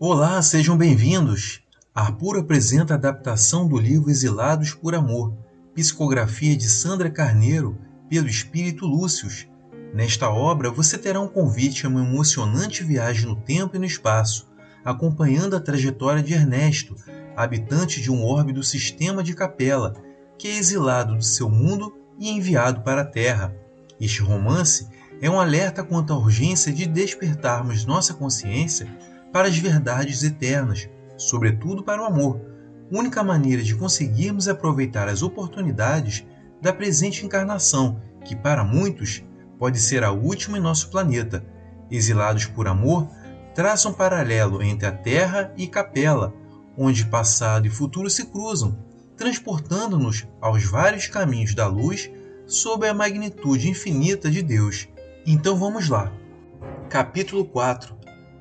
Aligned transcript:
Olá, 0.00 0.40
sejam 0.42 0.76
bem-vindos. 0.76 1.60
Arpuro 1.92 2.38
apresenta 2.38 2.94
a 2.94 2.96
adaptação 2.96 3.66
do 3.66 3.76
livro 3.76 4.08
Exilados 4.08 4.72
por 4.72 4.94
Amor, 4.94 5.34
psicografia 5.74 6.56
de 6.56 6.68
Sandra 6.68 7.10
Carneiro, 7.10 7.76
pelo 8.08 8.28
Espírito 8.28 8.86
Lúcius. 8.86 9.48
Nesta 9.92 10.30
obra, 10.30 10.70
você 10.70 10.96
terá 10.96 11.18
um 11.18 11.26
convite 11.26 11.84
a 11.84 11.88
uma 11.88 12.06
emocionante 12.06 12.84
viagem 12.84 13.26
no 13.26 13.34
tempo 13.34 13.74
e 13.74 13.78
no 13.80 13.84
espaço, 13.84 14.48
acompanhando 14.84 15.56
a 15.56 15.60
trajetória 15.60 16.22
de 16.22 16.32
Ernesto, 16.32 16.94
habitante 17.36 18.00
de 18.00 18.08
um 18.08 18.22
orbe 18.22 18.52
do 18.52 18.62
sistema 18.62 19.20
de 19.20 19.34
Capela, 19.34 19.94
que 20.38 20.46
é 20.46 20.56
exilado 20.56 21.16
do 21.16 21.24
seu 21.24 21.50
mundo 21.50 21.92
e 22.20 22.30
enviado 22.30 22.82
para 22.82 23.00
a 23.00 23.04
Terra. 23.04 23.52
Este 24.00 24.22
romance 24.22 24.86
é 25.20 25.28
um 25.28 25.40
alerta 25.40 25.82
quanto 25.82 26.12
à 26.12 26.16
urgência 26.16 26.72
de 26.72 26.86
despertarmos 26.86 27.84
nossa 27.84 28.14
consciência 28.14 28.86
para 29.32 29.48
as 29.48 29.58
verdades 29.58 30.22
eternas, 30.22 30.88
sobretudo 31.16 31.82
para 31.82 32.02
o 32.02 32.04
amor, 32.04 32.40
única 32.90 33.22
maneira 33.22 33.62
de 33.62 33.74
conseguirmos 33.74 34.48
aproveitar 34.48 35.08
as 35.08 35.22
oportunidades 35.22 36.26
da 36.60 36.72
presente 36.72 37.24
encarnação, 37.24 38.00
que 38.24 38.34
para 38.34 38.64
muitos 38.64 39.22
pode 39.58 39.78
ser 39.78 40.04
a 40.04 40.10
última 40.10 40.58
em 40.58 40.60
nosso 40.60 40.90
planeta. 40.90 41.44
Exilados 41.90 42.46
por 42.46 42.68
amor, 42.68 43.08
traçam 43.54 43.92
um 43.92 43.94
paralelo 43.94 44.62
entre 44.62 44.86
a 44.86 44.92
Terra 44.92 45.52
e 45.56 45.66
Capela, 45.66 46.32
onde 46.76 47.04
passado 47.06 47.66
e 47.66 47.70
futuro 47.70 48.08
se 48.08 48.26
cruzam, 48.26 48.78
transportando-nos 49.16 50.26
aos 50.40 50.64
vários 50.64 51.08
caminhos 51.08 51.54
da 51.54 51.66
luz 51.66 52.10
sob 52.46 52.86
a 52.86 52.94
magnitude 52.94 53.68
infinita 53.68 54.30
de 54.30 54.42
Deus. 54.42 54.88
Então 55.26 55.56
vamos 55.56 55.88
lá. 55.88 56.12
Capítulo 56.88 57.44
4 57.44 57.97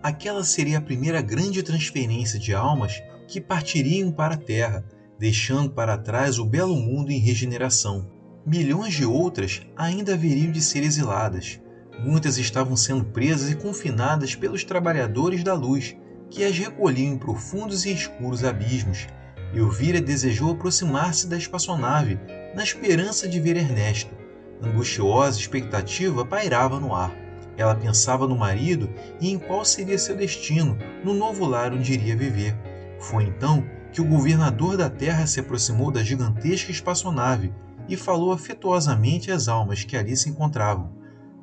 aquela 0.08 0.42
seria 0.42 0.78
a 0.78 0.82
primeira 0.82 1.22
grande 1.22 1.62
transferência 1.62 2.40
de 2.40 2.54
almas 2.54 3.04
que 3.28 3.42
partiriam 3.42 4.10
para 4.10 4.36
a 4.36 4.38
Terra, 4.38 4.86
deixando 5.20 5.70
para 5.70 5.98
trás 5.98 6.40
o 6.40 6.46
belo 6.46 6.78
mundo 6.78 7.12
em 7.12 7.20
regeneração. 7.20 8.10
Milhões 8.46 8.94
de 8.94 9.06
outras 9.06 9.62
ainda 9.76 10.14
haveriam 10.14 10.50
de 10.50 10.62
ser 10.62 10.82
exiladas. 10.82 11.60
Muitas 12.00 12.38
estavam 12.38 12.78
sendo 12.78 13.04
presas 13.04 13.52
e 13.52 13.56
confinadas 13.56 14.34
pelos 14.34 14.64
trabalhadores 14.64 15.44
da 15.44 15.54
luz, 15.54 15.98
que 16.30 16.46
as 16.46 16.58
recolhiam 16.58 17.14
em 17.14 17.18
profundos 17.18 17.84
e 17.84 17.92
escuros 17.92 18.46
abismos. 18.46 19.08
Elvira 19.54 20.00
desejou 20.00 20.52
aproximar-se 20.52 21.28
da 21.28 21.36
espaçonave, 21.36 22.18
na 22.56 22.64
esperança 22.64 23.28
de 23.28 23.42
ver 23.42 23.58
Ernesto. 23.58 24.16
Angustiosa 24.62 25.38
expectativa 25.38 26.24
pairava 26.24 26.80
no 26.80 26.96
ar. 26.96 27.27
Ela 27.58 27.76
pensava 27.76 28.28
no 28.28 28.38
marido 28.38 28.90
e 29.20 29.30
em 29.30 29.40
qual 29.40 29.66
seria 29.66 29.98
seu 29.98 30.16
destino 30.16 30.78
no 31.04 31.14
novo 31.14 31.46
lar 31.46 31.74
onde 31.74 31.94
iria 31.94 32.16
viver. 32.16 32.56
Foi 33.00 33.24
então 33.24 33.66
que 33.92 34.00
o 34.00 34.06
governador 34.06 34.78
da 34.78 34.90
terra 34.90 35.26
se 35.26 35.40
aproximou 35.40 35.92
da 35.92 36.04
gigantesca 36.04 36.72
espaçonave 36.72 37.52
e 37.90 37.98
falou 37.98 38.32
afetuosamente 38.32 39.32
às 39.32 39.48
almas 39.48 39.84
que 39.84 39.98
ali 39.98 40.16
se 40.16 40.30
encontravam. 40.30 40.92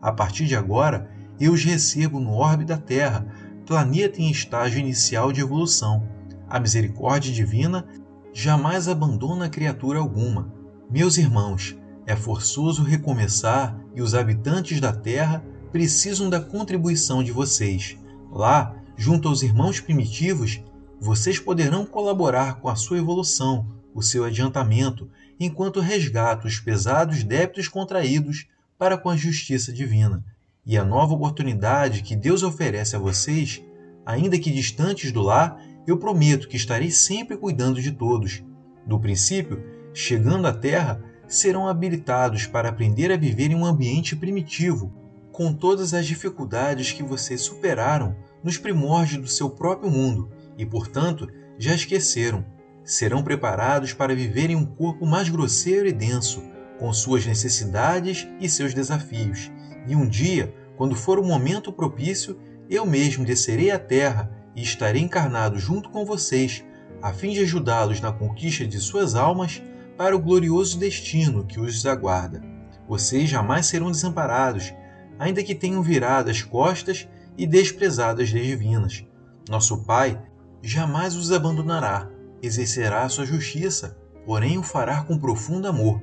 A 0.00 0.12
partir 0.12 0.46
de 0.46 0.54
agora, 0.54 1.10
eu 1.40 1.52
os 1.52 1.64
recebo 1.64 2.20
no 2.20 2.34
orbe 2.34 2.64
da 2.64 2.76
Terra, 2.76 3.26
planeta 3.66 4.20
em 4.20 4.30
estágio 4.30 4.78
inicial 4.78 5.32
de 5.32 5.40
evolução. 5.40 6.06
A 6.48 6.60
misericórdia 6.60 7.32
divina 7.32 7.86
jamais 8.32 8.86
abandona 8.86 9.48
criatura 9.48 9.98
alguma. 9.98 10.52
Meus 10.90 11.16
irmãos, 11.16 11.76
é 12.06 12.14
forçoso 12.14 12.82
recomeçar 12.82 13.80
e 13.94 14.02
os 14.02 14.14
habitantes 14.14 14.80
da 14.80 14.92
Terra 14.92 15.42
precisam 15.74 16.30
da 16.30 16.40
contribuição 16.40 17.20
de 17.20 17.32
vocês. 17.32 17.98
Lá, 18.30 18.76
junto 18.96 19.26
aos 19.26 19.42
irmãos 19.42 19.80
primitivos, 19.80 20.60
vocês 21.00 21.40
poderão 21.40 21.84
colaborar 21.84 22.60
com 22.60 22.68
a 22.68 22.76
sua 22.76 22.98
evolução, 22.98 23.66
o 23.92 24.00
seu 24.00 24.24
adiantamento, 24.24 25.10
enquanto 25.38 25.80
resgatam 25.80 26.46
os 26.46 26.60
pesados 26.60 27.24
débitos 27.24 27.66
contraídos 27.66 28.46
para 28.78 28.96
com 28.96 29.10
a 29.10 29.16
justiça 29.16 29.72
divina. 29.72 30.24
E 30.64 30.78
a 30.78 30.84
nova 30.84 31.12
oportunidade 31.12 32.04
que 32.04 32.14
Deus 32.14 32.44
oferece 32.44 32.94
a 32.94 33.00
vocês, 33.00 33.60
ainda 34.06 34.38
que 34.38 34.52
distantes 34.52 35.10
do 35.10 35.22
lar, 35.22 35.60
eu 35.88 35.98
prometo 35.98 36.46
que 36.46 36.56
estarei 36.56 36.92
sempre 36.92 37.36
cuidando 37.36 37.82
de 37.82 37.90
todos. 37.90 38.44
Do 38.86 39.00
princípio, 39.00 39.60
chegando 39.92 40.46
à 40.46 40.52
Terra, 40.52 41.02
serão 41.26 41.66
habilitados 41.66 42.46
para 42.46 42.68
aprender 42.68 43.10
a 43.10 43.16
viver 43.16 43.50
em 43.50 43.56
um 43.56 43.66
ambiente 43.66 44.14
primitivo, 44.14 45.02
com 45.34 45.52
todas 45.52 45.92
as 45.92 46.06
dificuldades 46.06 46.92
que 46.92 47.02
vocês 47.02 47.40
superaram 47.40 48.14
nos 48.40 48.56
primórdios 48.56 49.20
do 49.20 49.26
seu 49.26 49.50
próprio 49.50 49.90
mundo 49.90 50.30
e, 50.56 50.64
portanto, 50.64 51.28
já 51.58 51.74
esqueceram. 51.74 52.46
Serão 52.84 53.20
preparados 53.20 53.92
para 53.92 54.14
viver 54.14 54.50
em 54.50 54.54
um 54.54 54.64
corpo 54.64 55.04
mais 55.04 55.28
grosseiro 55.28 55.88
e 55.88 55.92
denso, 55.92 56.40
com 56.78 56.92
suas 56.92 57.26
necessidades 57.26 58.28
e 58.40 58.48
seus 58.48 58.72
desafios. 58.72 59.50
E 59.88 59.96
um 59.96 60.08
dia, 60.08 60.54
quando 60.76 60.94
for 60.94 61.18
o 61.18 61.24
momento 61.24 61.72
propício, 61.72 62.38
eu 62.70 62.86
mesmo 62.86 63.24
descerei 63.24 63.72
à 63.72 63.78
terra 63.78 64.30
e 64.54 64.62
estarei 64.62 65.02
encarnado 65.02 65.58
junto 65.58 65.90
com 65.90 66.04
vocês, 66.04 66.64
a 67.02 67.12
fim 67.12 67.32
de 67.32 67.40
ajudá-los 67.40 68.00
na 68.00 68.12
conquista 68.12 68.64
de 68.64 68.78
suas 68.78 69.16
almas 69.16 69.60
para 69.96 70.14
o 70.14 70.20
glorioso 70.20 70.78
destino 70.78 71.44
que 71.44 71.58
os 71.58 71.84
aguarda. 71.86 72.40
Vocês 72.86 73.28
jamais 73.28 73.66
serão 73.66 73.90
desamparados 73.90 74.72
ainda 75.18 75.42
que 75.42 75.54
tenham 75.54 75.82
virado 75.82 76.30
as 76.30 76.42
costas 76.42 77.08
e 77.36 77.46
desprezado 77.46 78.22
as 78.22 78.32
leis 78.32 78.46
divinas. 78.46 79.04
Nosso 79.48 79.84
Pai 79.84 80.20
jamais 80.62 81.16
os 81.16 81.30
abandonará, 81.30 82.08
exercerá 82.42 83.08
sua 83.08 83.26
justiça, 83.26 83.96
porém 84.24 84.58
o 84.58 84.62
fará 84.62 85.02
com 85.02 85.18
profundo 85.18 85.68
amor. 85.68 86.00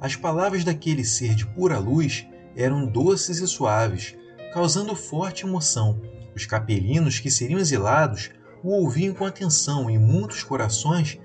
As 0.00 0.14
palavras 0.14 0.64
daquele 0.64 1.04
ser 1.04 1.34
de 1.34 1.46
pura 1.46 1.78
luz 1.78 2.26
eram 2.56 2.86
doces 2.86 3.38
e 3.38 3.46
suaves, 3.46 4.14
causando 4.52 4.94
forte 4.94 5.44
emoção. 5.44 6.00
Os 6.36 6.46
capelinos 6.46 7.18
que 7.18 7.30
seriam 7.30 7.58
exilados 7.58 8.30
o 8.62 8.70
ouviam 8.70 9.14
com 9.14 9.26
atenção 9.26 9.90
e 9.90 9.98
muitos 9.98 10.42
corações 10.42 11.18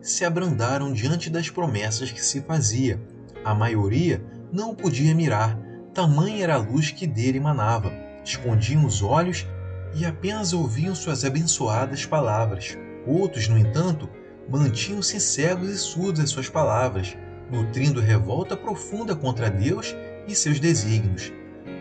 se 0.00 0.24
abrandaram 0.24 0.92
diante 0.92 1.28
das 1.28 1.50
promessas 1.50 2.10
que 2.10 2.24
se 2.24 2.40
fazia. 2.42 3.00
A 3.44 3.54
maioria 3.54 4.24
não 4.52 4.70
o 4.70 4.74
podia 4.74 5.14
mirar, 5.14 5.58
Tamanha 5.96 6.42
era 6.42 6.56
a 6.56 6.58
luz 6.58 6.90
que 6.90 7.06
dele 7.06 7.38
emanava. 7.38 7.90
Escondiam 8.22 8.84
os 8.84 9.02
olhos 9.02 9.46
e 9.94 10.04
apenas 10.04 10.52
ouviam 10.52 10.94
suas 10.94 11.24
abençoadas 11.24 12.04
palavras. 12.04 12.76
Outros, 13.06 13.48
no 13.48 13.56
entanto, 13.56 14.06
mantinham-se 14.46 15.18
cegos 15.18 15.70
e 15.70 15.78
surdos 15.78 16.20
às 16.20 16.28
suas 16.28 16.50
palavras, 16.50 17.16
nutrindo 17.50 17.98
revolta 17.98 18.54
profunda 18.54 19.16
contra 19.16 19.48
Deus 19.48 19.96
e 20.28 20.34
seus 20.34 20.60
desígnios. 20.60 21.32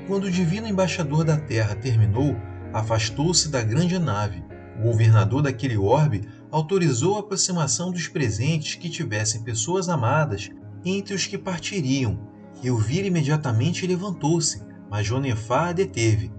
Quando 0.07 0.27
o 0.27 0.31
divino 0.31 0.65
embaixador 0.65 1.25
da 1.25 1.35
terra 1.35 1.75
terminou, 1.75 2.37
afastou-se 2.71 3.49
da 3.49 3.61
grande 3.61 3.99
nave. 3.99 4.41
O 4.79 4.83
governador 4.83 5.41
daquele 5.41 5.75
orbe 5.75 6.25
autorizou 6.49 7.17
a 7.17 7.19
aproximação 7.19 7.91
dos 7.91 8.07
presentes 8.07 8.75
que 8.75 8.89
tivessem 8.89 9.43
pessoas 9.43 9.89
amadas 9.89 10.49
entre 10.85 11.13
os 11.13 11.27
que 11.27 11.37
partiriam 11.37 12.33
Elvira 12.63 13.07
imediatamente 13.07 13.85
levantou-se, 13.85 14.63
mas 14.89 15.05
Jonefá 15.05 15.69
a 15.69 15.73
deteve. 15.73 16.31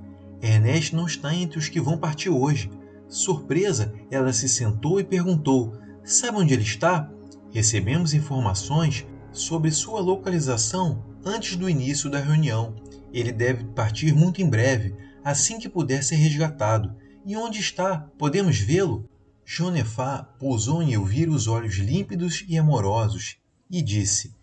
Ernest 0.42 0.94
não 0.94 1.06
está 1.06 1.34
entre 1.34 1.58
os 1.58 1.68
que 1.68 1.80
vão 1.80 1.98
partir 1.98 2.30
hoje. 2.30 2.70
Surpresa, 3.08 3.94
ela 4.10 4.32
se 4.32 4.48
sentou 4.48 4.98
e 5.00 5.04
perguntou: 5.04 5.76
Sabe 6.04 6.38
onde 6.38 6.54
ele 6.54 6.62
está? 6.62 7.10
Recebemos 7.50 8.14
informações 8.14 9.06
sobre 9.32 9.70
sua 9.70 10.00
localização 10.00 11.04
antes 11.24 11.56
do 11.56 11.68
início 11.68 12.10
da 12.10 12.18
reunião. 12.18 12.74
Ele 13.12 13.32
deve 13.32 13.64
partir 13.64 14.12
muito 14.14 14.42
em 14.42 14.48
breve, 14.48 14.94
assim 15.24 15.58
que 15.58 15.68
puder 15.68 16.02
ser 16.02 16.16
resgatado. 16.16 16.94
E 17.24 17.36
onde 17.36 17.58
está? 17.58 18.08
Podemos 18.18 18.58
vê-lo? 18.58 19.08
Jonefá 19.44 20.22
pousou 20.38 20.82
em 20.82 20.92
Elvira 20.92 21.30
os 21.30 21.46
olhos 21.46 21.76
límpidos 21.76 22.44
e 22.48 22.58
amorosos 22.58 23.36
e 23.70 23.80
disse: 23.80 24.34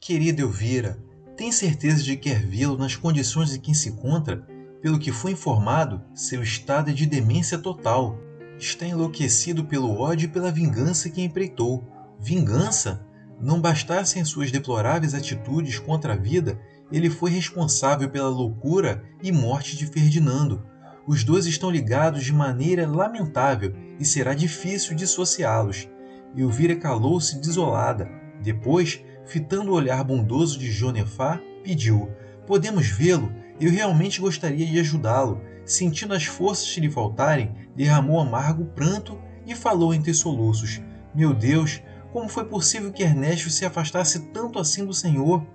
Querida 0.00 0.42
Elvira, 0.42 1.02
tem 1.42 1.50
certeza 1.50 2.04
de 2.04 2.16
que 2.16 2.30
quer 2.30 2.46
vê-lo 2.46 2.78
nas 2.78 2.94
condições 2.94 3.52
em 3.52 3.58
que 3.58 3.74
se 3.74 3.88
encontra? 3.88 4.46
Pelo 4.80 4.96
que 4.96 5.10
foi 5.10 5.32
informado, 5.32 6.00
seu 6.14 6.40
estado 6.40 6.90
é 6.90 6.92
de 6.92 7.04
demência 7.04 7.58
total. 7.58 8.16
Está 8.60 8.86
enlouquecido 8.86 9.64
pelo 9.64 9.98
ódio 9.98 10.26
e 10.26 10.28
pela 10.28 10.52
vingança 10.52 11.10
que 11.10 11.20
empreitou. 11.20 11.84
Vingança? 12.20 13.04
Não 13.40 13.60
bastassem 13.60 14.24
suas 14.24 14.52
deploráveis 14.52 15.14
atitudes 15.14 15.80
contra 15.80 16.12
a 16.12 16.16
vida, 16.16 16.60
ele 16.92 17.10
foi 17.10 17.32
responsável 17.32 18.08
pela 18.08 18.28
loucura 18.28 19.02
e 19.20 19.32
morte 19.32 19.76
de 19.76 19.84
Ferdinando. 19.86 20.64
Os 21.08 21.24
dois 21.24 21.44
estão 21.44 21.72
ligados 21.72 22.22
de 22.22 22.32
maneira 22.32 22.86
lamentável 22.86 23.74
e 23.98 24.04
será 24.04 24.32
difícil 24.32 24.94
dissociá-los. 24.94 25.88
Elvira 26.36 26.76
calou-se 26.76 27.40
desolada. 27.40 28.08
Depois, 28.40 29.02
fitando 29.26 29.70
o 29.70 29.74
olhar 29.74 30.02
bondoso 30.04 30.58
de 30.58 30.70
Jonefá, 30.70 31.40
pediu: 31.62 32.10
Podemos 32.46 32.86
vê-lo? 32.88 33.32
Eu 33.60 33.70
realmente 33.70 34.20
gostaria 34.20 34.66
de 34.66 34.78
ajudá-lo. 34.80 35.40
Sentindo 35.64 36.12
as 36.12 36.24
forças 36.24 36.76
lhe 36.76 36.90
faltarem, 36.90 37.54
derramou 37.76 38.18
amargo 38.18 38.64
pranto 38.64 39.18
e 39.46 39.54
falou 39.54 39.94
entre 39.94 40.12
soluços: 40.12 40.80
Meu 41.14 41.32
Deus, 41.32 41.80
como 42.12 42.28
foi 42.28 42.44
possível 42.44 42.92
que 42.92 43.02
Ernesto 43.02 43.48
se 43.48 43.64
afastasse 43.64 44.32
tanto 44.32 44.58
assim 44.58 44.84
do 44.84 44.92
Senhor? 44.92 45.46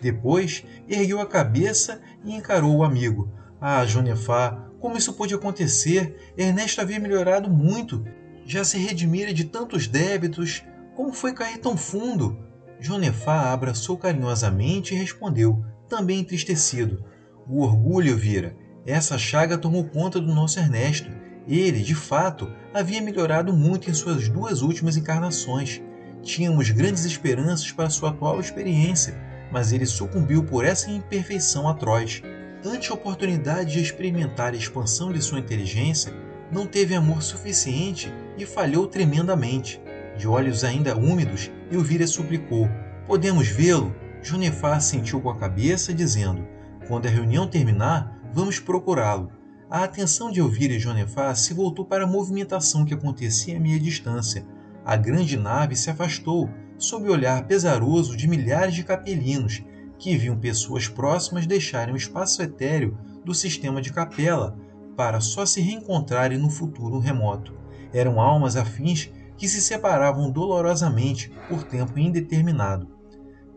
Depois, 0.00 0.64
ergueu 0.88 1.20
a 1.20 1.26
cabeça 1.26 2.00
e 2.24 2.34
encarou 2.34 2.76
o 2.76 2.84
amigo. 2.84 3.30
Ah, 3.60 3.84
Jonefá, 3.84 4.70
como 4.80 4.96
isso 4.96 5.12
pôde 5.12 5.34
acontecer? 5.34 6.32
Ernesto 6.36 6.80
havia 6.80 6.98
melhorado 6.98 7.50
muito. 7.50 8.04
Já 8.46 8.64
se 8.64 8.78
redimira 8.78 9.32
de 9.32 9.44
tantos 9.44 9.86
débitos. 9.86 10.64
Como 10.96 11.12
foi 11.12 11.34
cair 11.34 11.58
tão 11.58 11.76
fundo? 11.76 12.38
Jonefá 12.80 13.52
abraçou 13.52 13.98
carinhosamente 13.98 14.94
e 14.94 14.98
respondeu, 14.98 15.62
também 15.88 16.20
entristecido: 16.20 17.04
O 17.46 17.62
orgulho, 17.62 18.16
Vira. 18.16 18.56
Essa 18.86 19.18
chaga 19.18 19.58
tomou 19.58 19.84
conta 19.84 20.18
do 20.18 20.34
nosso 20.34 20.58
Ernesto. 20.58 21.10
Ele, 21.46 21.82
de 21.82 21.94
fato, 21.94 22.50
havia 22.72 23.02
melhorado 23.02 23.52
muito 23.52 23.90
em 23.90 23.94
suas 23.94 24.28
duas 24.28 24.62
últimas 24.62 24.96
encarnações. 24.96 25.82
Tínhamos 26.22 26.70
grandes 26.70 27.04
esperanças 27.04 27.70
para 27.72 27.90
sua 27.90 28.10
atual 28.10 28.40
experiência, 28.40 29.14
mas 29.52 29.72
ele 29.72 29.86
sucumbiu 29.86 30.44
por 30.44 30.64
essa 30.64 30.90
imperfeição 30.90 31.68
atroz. 31.68 32.22
Ante 32.64 32.90
a 32.90 32.94
oportunidade 32.94 33.72
de 33.72 33.82
experimentar 33.82 34.52
a 34.52 34.56
expansão 34.56 35.12
de 35.12 35.20
sua 35.20 35.38
inteligência, 35.38 36.12
não 36.52 36.66
teve 36.66 36.94
amor 36.94 37.22
suficiente 37.22 38.12
e 38.38 38.46
falhou 38.46 38.86
tremendamente. 38.86 39.80
De 40.16 40.28
olhos 40.28 40.64
ainda 40.64 40.96
úmidos, 40.96 41.50
Elvira 41.70 42.06
suplicou: 42.06 42.68
Podemos 43.06 43.48
vê-lo? 43.48 43.94
Junefá 44.22 44.76
assentiu 44.76 45.20
com 45.20 45.30
a 45.30 45.36
cabeça, 45.36 45.94
dizendo: 45.94 46.46
Quando 46.88 47.06
a 47.06 47.10
reunião 47.10 47.46
terminar, 47.46 48.20
vamos 48.32 48.58
procurá-lo. 48.58 49.30
A 49.70 49.84
atenção 49.84 50.32
de 50.32 50.40
Elvira 50.40 50.74
e 50.74 50.80
Jonefá 50.80 51.32
se 51.34 51.54
voltou 51.54 51.84
para 51.84 52.04
a 52.04 52.06
movimentação 52.06 52.84
que 52.84 52.92
acontecia 52.92 53.56
à 53.56 53.60
meia 53.60 53.78
distância. 53.78 54.44
A 54.84 54.96
grande 54.96 55.36
nave 55.36 55.76
se 55.76 55.88
afastou, 55.88 56.50
sob 56.76 57.08
o 57.08 57.12
olhar 57.12 57.46
pesaroso 57.46 58.16
de 58.16 58.26
milhares 58.26 58.74
de 58.74 58.82
capelinos 58.82 59.62
que 59.98 60.16
viam 60.16 60.36
pessoas 60.36 60.88
próximas 60.88 61.46
deixarem 61.46 61.94
o 61.94 61.96
espaço 61.96 62.42
etéreo 62.42 62.98
do 63.24 63.34
sistema 63.34 63.80
de 63.80 63.92
capela 63.92 64.56
para 64.96 65.20
só 65.20 65.46
se 65.46 65.60
reencontrarem 65.60 66.38
no 66.38 66.50
futuro 66.50 66.98
remoto. 66.98 67.54
Eram 67.92 68.20
almas 68.20 68.56
afins 68.56 69.10
que 69.40 69.48
se 69.48 69.62
separavam 69.62 70.30
dolorosamente 70.30 71.32
por 71.48 71.64
tempo 71.64 71.98
indeterminado. 71.98 72.86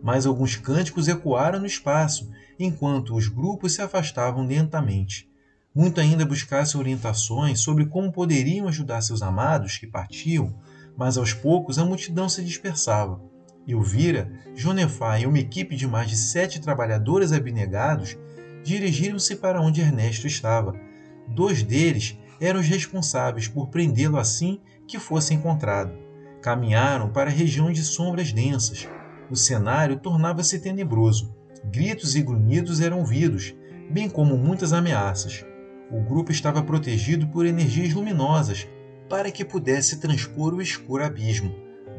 Mas 0.02 0.26
alguns 0.26 0.56
cânticos 0.56 1.10
ecoaram 1.10 1.60
no 1.60 1.66
espaço, 1.66 2.32
enquanto 2.58 3.14
os 3.14 3.28
grupos 3.28 3.74
se 3.74 3.82
afastavam 3.82 4.48
lentamente. 4.48 5.30
Muito 5.76 6.00
ainda 6.00 6.26
buscasse 6.26 6.78
orientações 6.78 7.60
sobre 7.60 7.86
como 7.86 8.14
poderiam 8.14 8.70
ajudar 8.70 9.02
seus 9.02 9.22
amados 9.22 9.78
que 9.78 9.86
partiam, 9.86 10.56
mas 10.96 11.18
aos 11.18 11.34
poucos 11.34 11.78
a 11.78 11.84
multidão 11.84 12.30
se 12.30 12.42
dispersava. 12.42 13.20
Elvira, 13.68 14.32
Jonefá 14.56 15.20
e 15.20 15.26
uma 15.26 15.40
equipe 15.40 15.76
de 15.76 15.86
mais 15.86 16.10
de 16.10 16.16
sete 16.16 16.62
trabalhadores 16.62 17.34
abnegados 17.34 18.18
dirigiram-se 18.64 19.36
para 19.36 19.62
onde 19.62 19.82
Ernesto 19.82 20.28
estava. 20.28 20.80
Dois 21.28 21.62
deles 21.62 22.18
eram 22.40 22.62
os 22.62 22.68
responsáveis 22.68 23.50
por 23.50 23.68
prendê-lo 23.68 24.18
assim 24.18 24.62
que 24.88 25.00
fosse 25.00 25.34
encontrado. 25.34 25.94
Caminharam 26.42 27.10
para 27.10 27.30
a 27.30 27.34
região 27.34 27.72
de 27.72 27.84
sombras 27.84 28.32
densas. 28.32 28.88
O 29.30 29.36
cenário 29.36 30.00
tornava-se 30.00 30.60
tenebroso. 30.60 31.34
Gritos 31.66 32.16
e 32.16 32.22
grunhidos 32.22 32.82
eram 32.82 33.00
ouvidos, 33.00 33.56
bem 33.90 34.10
como 34.10 34.38
muitas 34.38 34.74
ameaças. 34.74 35.46
O 35.92 36.02
grupo 36.02 36.32
estava 36.32 36.62
protegido 36.62 37.28
por 37.28 37.46
energias 37.46 37.94
luminosas 37.94 38.68
para 39.10 39.32
que 39.32 39.46
pudesse 39.46 40.00
transpor 40.00 40.54
o 40.54 40.62
escuro 40.62 41.04
abismo. 41.04 41.54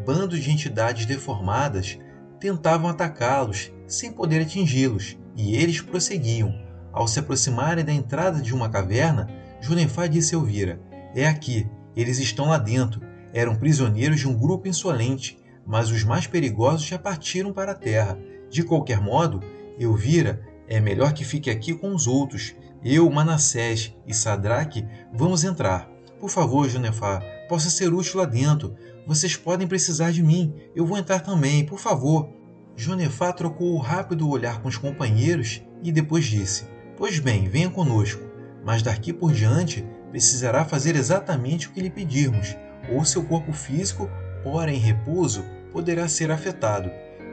Bandos 0.05 0.41
de 0.41 0.51
entidades 0.51 1.07
deformadas 1.07 1.99
tentavam 2.41 2.91
atacá-los 2.91 3.73
sem 3.87 4.13
poder 4.13 4.43
atingi-los, 4.43 5.17
e 5.37 5.57
eles 5.57 5.81
prosseguiam. 5.81 6.53
Ao 6.93 7.09
se 7.09 7.19
aproximarem 7.19 7.85
da 7.85 7.93
entrada 7.93 8.41
de 8.41 8.55
uma 8.55 8.69
caverna, 8.69 9.29
Junefá 9.61 10.07
disse 10.07 10.35
a 10.35 10.39
Elvira: 10.39 10.81
É 11.15 11.27
aqui, 11.27 11.69
eles 11.97 12.19
estão 12.19 12.47
lá 12.47 12.59
dentro. 12.59 13.01
Eram 13.33 13.57
prisioneiros 13.57 14.21
de 14.21 14.29
um 14.29 14.35
grupo 14.35 14.69
insolente, 14.69 15.39
mas 15.67 15.91
os 15.91 16.05
mais 16.05 16.27
perigosos 16.27 16.87
já 16.87 16.99
partiram 16.99 17.53
para 17.53 17.73
a 17.73 17.77
terra. 17.77 18.19
De 18.51 18.63
qualquer 18.63 19.01
modo, 19.01 19.41
Elvira, 19.79 20.41
é 20.69 20.81
melhor 20.81 21.13
que 21.13 21.25
fique 21.25 21.51
aqui 21.51 21.75
com 21.75 21.95
os 21.95 22.07
outros. 22.07 22.55
Eu, 22.85 23.11
Manassés 23.11 23.95
e 24.07 24.15
Sadraque 24.15 24.87
vamos 25.13 25.45
entrar. 25.45 25.91
Por 26.21 26.31
favor, 26.31 26.69
Junefá, 26.69 27.21
possa 27.49 27.71
ser 27.71 27.93
útil 27.93 28.21
lá 28.21 28.25
dentro. 28.25 28.75
Vocês 29.07 29.37
podem 29.37 29.67
precisar 29.67 30.11
de 30.11 30.23
mim. 30.23 30.55
Eu 30.75 30.87
vou 30.87 30.97
entrar 30.97 31.21
também, 31.21 31.65
por 31.65 31.79
favor. 31.79 32.29
Jonefá 32.77 33.33
trocou 33.33 33.75
o 33.75 33.79
rápido 33.79 34.29
olhar 34.29 34.61
com 34.61 34.69
os 34.69 34.77
companheiros 34.77 35.63
e 35.83 35.93
depois 35.93 36.25
disse: 36.25 36.65
Pois 36.97 37.19
bem, 37.19 37.49
venha 37.49 37.71
conosco, 37.71 38.23
mas 38.65 38.83
daqui 38.83 39.13
por 39.13 39.33
diante 39.33 39.87
precisará 40.15 40.65
fazer 40.65 40.95
exatamente 40.95 41.67
o 41.67 41.73
que 41.73 41.81
lhe 41.81 41.91
pedirmos, 41.91 42.57
ou 42.89 43.05
seu 43.05 43.25
corpo 43.25 43.53
físico, 43.53 44.09
ora 44.45 44.71
em 44.71 44.79
repouso, 44.79 45.45
poderá 45.73 46.07
ser 46.07 46.31
afetado. 46.31 46.89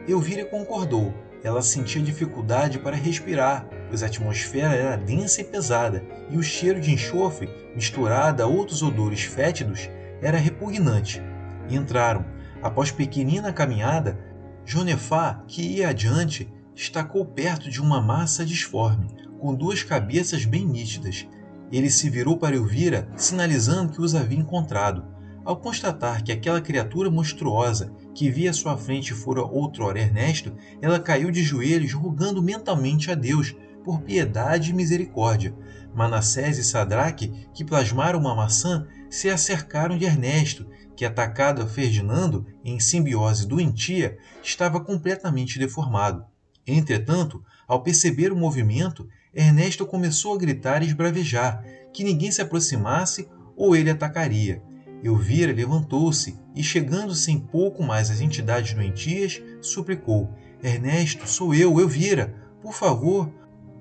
Elvira 0.08 0.44
concordou, 0.44 1.14
ela 1.44 1.62
sentia 1.62 2.02
dificuldade 2.02 2.80
para 2.80 2.96
respirar, 2.96 3.68
pois 3.88 4.02
a 4.02 4.06
atmosfera 4.06 4.74
era 4.74 4.96
densa 4.96 5.42
e 5.42 5.44
pesada, 5.44 6.04
e 6.28 6.36
o 6.36 6.42
cheiro 6.42 6.80
de 6.80 6.90
enxofre, 6.90 7.48
misturado 7.72 8.42
a 8.42 8.46
outros 8.46 8.82
odores 8.82 9.22
fétidos, 9.22 9.88
era 10.20 10.36
repugnante. 10.36 11.22
Entraram. 11.70 12.24
Após 12.60 12.90
pequenina 12.90 13.52
caminhada, 13.52 14.18
Jonefá, 14.66 15.44
que 15.46 15.62
ia 15.62 15.90
adiante, 15.90 16.52
estacou 16.74 17.24
perto 17.24 17.70
de 17.70 17.80
uma 17.80 18.00
massa 18.00 18.44
disforme, 18.44 19.06
com 19.38 19.54
duas 19.54 19.84
cabeças 19.84 20.44
bem 20.44 20.66
nítidas. 20.66 21.28
Ele 21.72 21.90
se 21.90 22.10
virou 22.10 22.36
para 22.36 22.54
Elvira, 22.54 23.08
sinalizando 23.16 23.92
que 23.92 24.02
os 24.02 24.14
havia 24.14 24.38
encontrado. 24.38 25.04
Ao 25.42 25.56
constatar 25.56 26.22
que 26.22 26.30
aquela 26.30 26.60
criatura 26.60 27.10
monstruosa 27.10 27.90
que 28.14 28.30
via 28.30 28.50
à 28.50 28.52
sua 28.52 28.76
frente 28.76 29.14
fora 29.14 29.40
outrora 29.40 29.98
Ernesto, 29.98 30.54
ela 30.82 31.00
caiu 31.00 31.30
de 31.30 31.42
joelhos 31.42 31.94
rogando 31.94 32.42
mentalmente 32.42 33.10
a 33.10 33.14
Deus 33.14 33.56
por 33.82 34.02
piedade 34.02 34.70
e 34.70 34.74
misericórdia. 34.74 35.54
Manassés 35.94 36.58
e 36.58 36.64
Sadraque, 36.64 37.48
que 37.52 37.64
plasmaram 37.64 38.20
uma 38.20 38.34
maçã, 38.34 38.86
se 39.10 39.28
acercaram 39.28 39.96
de 39.96 40.04
Ernesto, 40.04 40.66
que, 40.94 41.04
atacado 41.04 41.62
a 41.62 41.66
Ferdinando 41.66 42.46
em 42.64 42.78
simbiose 42.78 43.46
doentia, 43.46 44.16
estava 44.42 44.78
completamente 44.78 45.58
deformado. 45.58 46.24
Entretanto, 46.66 47.42
ao 47.66 47.82
perceber 47.82 48.30
o 48.30 48.36
movimento, 48.36 49.08
Ernesto 49.34 49.86
começou 49.86 50.34
a 50.34 50.38
gritar 50.38 50.82
e 50.82 50.86
esbravejar 50.86 51.64
que 51.92 52.04
ninguém 52.04 52.30
se 52.30 52.42
aproximasse 52.42 53.28
ou 53.56 53.74
ele 53.74 53.90
atacaria. 53.90 54.62
Elvira 55.02 55.52
levantou-se 55.52 56.38
e, 56.54 56.62
chegando-se 56.62 57.30
em 57.32 57.38
pouco 57.38 57.82
mais 57.82 58.10
às 58.10 58.20
entidades 58.20 58.74
doentias, 58.74 59.42
suplicou: 59.60 60.30
Ernesto, 60.62 61.28
sou 61.28 61.54
eu, 61.54 61.80
Elvira. 61.80 62.34
Por 62.60 62.72
favor, 62.72 63.32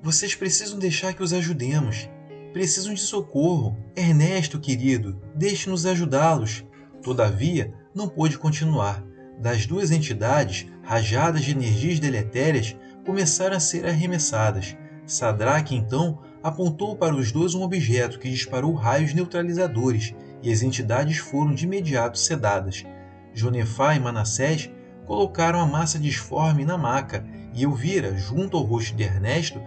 vocês 0.01 0.34
precisam 0.34 0.79
deixar 0.79 1.13
que 1.13 1.22
os 1.22 1.34
ajudemos. 1.34 2.10
Precisam 2.53 2.93
de 2.93 3.01
socorro. 3.01 3.77
Ernesto, 3.96 4.60
querido, 4.60 5.22
deixe-nos 5.36 5.86
ajudá-los. 5.86 6.65
Todavia, 7.03 7.74
não 7.93 8.08
pôde 8.08 8.38
continuar. 8.38 9.03
Das 9.39 9.65
duas 9.65 9.91
entidades, 9.91 10.65
rajadas 10.81 11.43
de 11.43 11.51
energias 11.51 12.00
deletérias 12.00 12.75
começaram 13.05 13.58
a 13.58 13.60
ser 13.60 13.86
arremessadas. 13.86 14.75
Sadraque, 15.12 15.75
então, 15.75 16.20
apontou 16.41 16.96
para 16.96 17.13
os 17.13 17.34
dois 17.34 17.53
um 17.53 17.63
objeto 17.63 18.18
que 18.18 18.30
disparou 18.30 18.74
raios 18.74 19.13
neutralizadores 19.13 20.15
e 20.41 20.50
as 20.50 20.62
entidades 20.62 21.18
foram 21.18 21.53
de 21.53 21.65
imediato 21.65 22.18
sedadas. 22.18 22.86
Jonefá 23.34 23.94
e 23.94 24.00
Manassés 24.00 24.72
colocaram 25.06 25.60
a 25.60 25.65
massa 25.65 26.00
disforme 26.00 26.63
na 26.63 26.77
maca 26.77 27.25
e 27.53 27.63
Elvira, 27.63 28.15
junto 28.15 28.56
ao 28.56 28.63
rosto 28.63 28.96
de 28.96 29.03
Ernesto, 29.03 29.62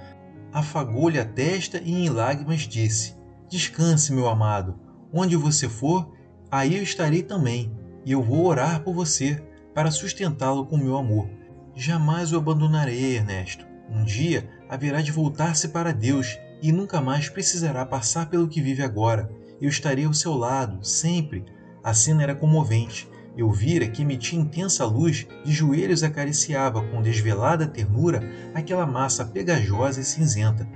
afagou-lhe 0.50 1.18
a 1.18 1.26
testa 1.26 1.78
e 1.84 1.92
em 1.92 2.08
lágrimas 2.08 2.62
disse: 2.62 3.14
Descanse, 3.46 4.14
meu 4.14 4.26
amado. 4.26 4.78
Onde 5.12 5.36
você 5.36 5.68
for, 5.68 6.10
aí 6.50 6.76
eu 6.76 6.82
estarei 6.82 7.22
também, 7.22 7.70
e 8.04 8.12
eu 8.12 8.22
vou 8.22 8.46
orar 8.46 8.80
por 8.80 8.94
você 8.94 9.42
para 9.74 9.90
sustentá-lo 9.90 10.64
com 10.64 10.78
meu 10.78 10.96
amor. 10.96 11.28
Jamais 11.74 12.32
o 12.32 12.38
abandonarei, 12.38 13.16
Ernesto. 13.16 13.66
Um 13.90 14.04
dia 14.04 14.48
haverá 14.68 15.00
de 15.00 15.12
voltar-se 15.12 15.68
para 15.68 15.92
Deus 15.92 16.38
e 16.62 16.72
nunca 16.72 17.00
mais 17.00 17.28
precisará 17.28 17.84
passar 17.84 18.30
pelo 18.30 18.48
que 18.48 18.60
vive 18.60 18.82
agora. 18.82 19.30
Eu 19.60 19.68
estarei 19.68 20.04
ao 20.04 20.14
seu 20.14 20.34
lado, 20.34 20.84
sempre. 20.84 21.44
A 21.82 21.92
cena 21.92 22.22
era 22.22 22.34
comovente. 22.34 23.08
Eu 23.36 23.50
vira 23.50 23.88
que 23.88 24.02
emitia 24.02 24.38
intensa 24.38 24.84
luz, 24.84 25.26
de 25.44 25.52
joelhos 25.52 26.02
acariciava 26.02 26.82
com 26.82 27.02
desvelada 27.02 27.66
ternura 27.66 28.22
aquela 28.54 28.86
massa 28.86 29.24
pegajosa 29.24 30.00
e 30.00 30.04
cinzenta. 30.04 30.66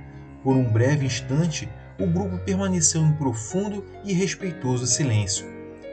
Por 0.43 0.55
um 0.55 0.69
breve 0.71 1.05
instante, 1.05 1.69
o 1.99 2.05
grupo 2.05 2.37
permaneceu 2.39 3.01
em 3.01 3.13
profundo 3.13 3.85
e 4.03 4.13
respeitoso 4.13 4.85
silêncio. 4.85 5.45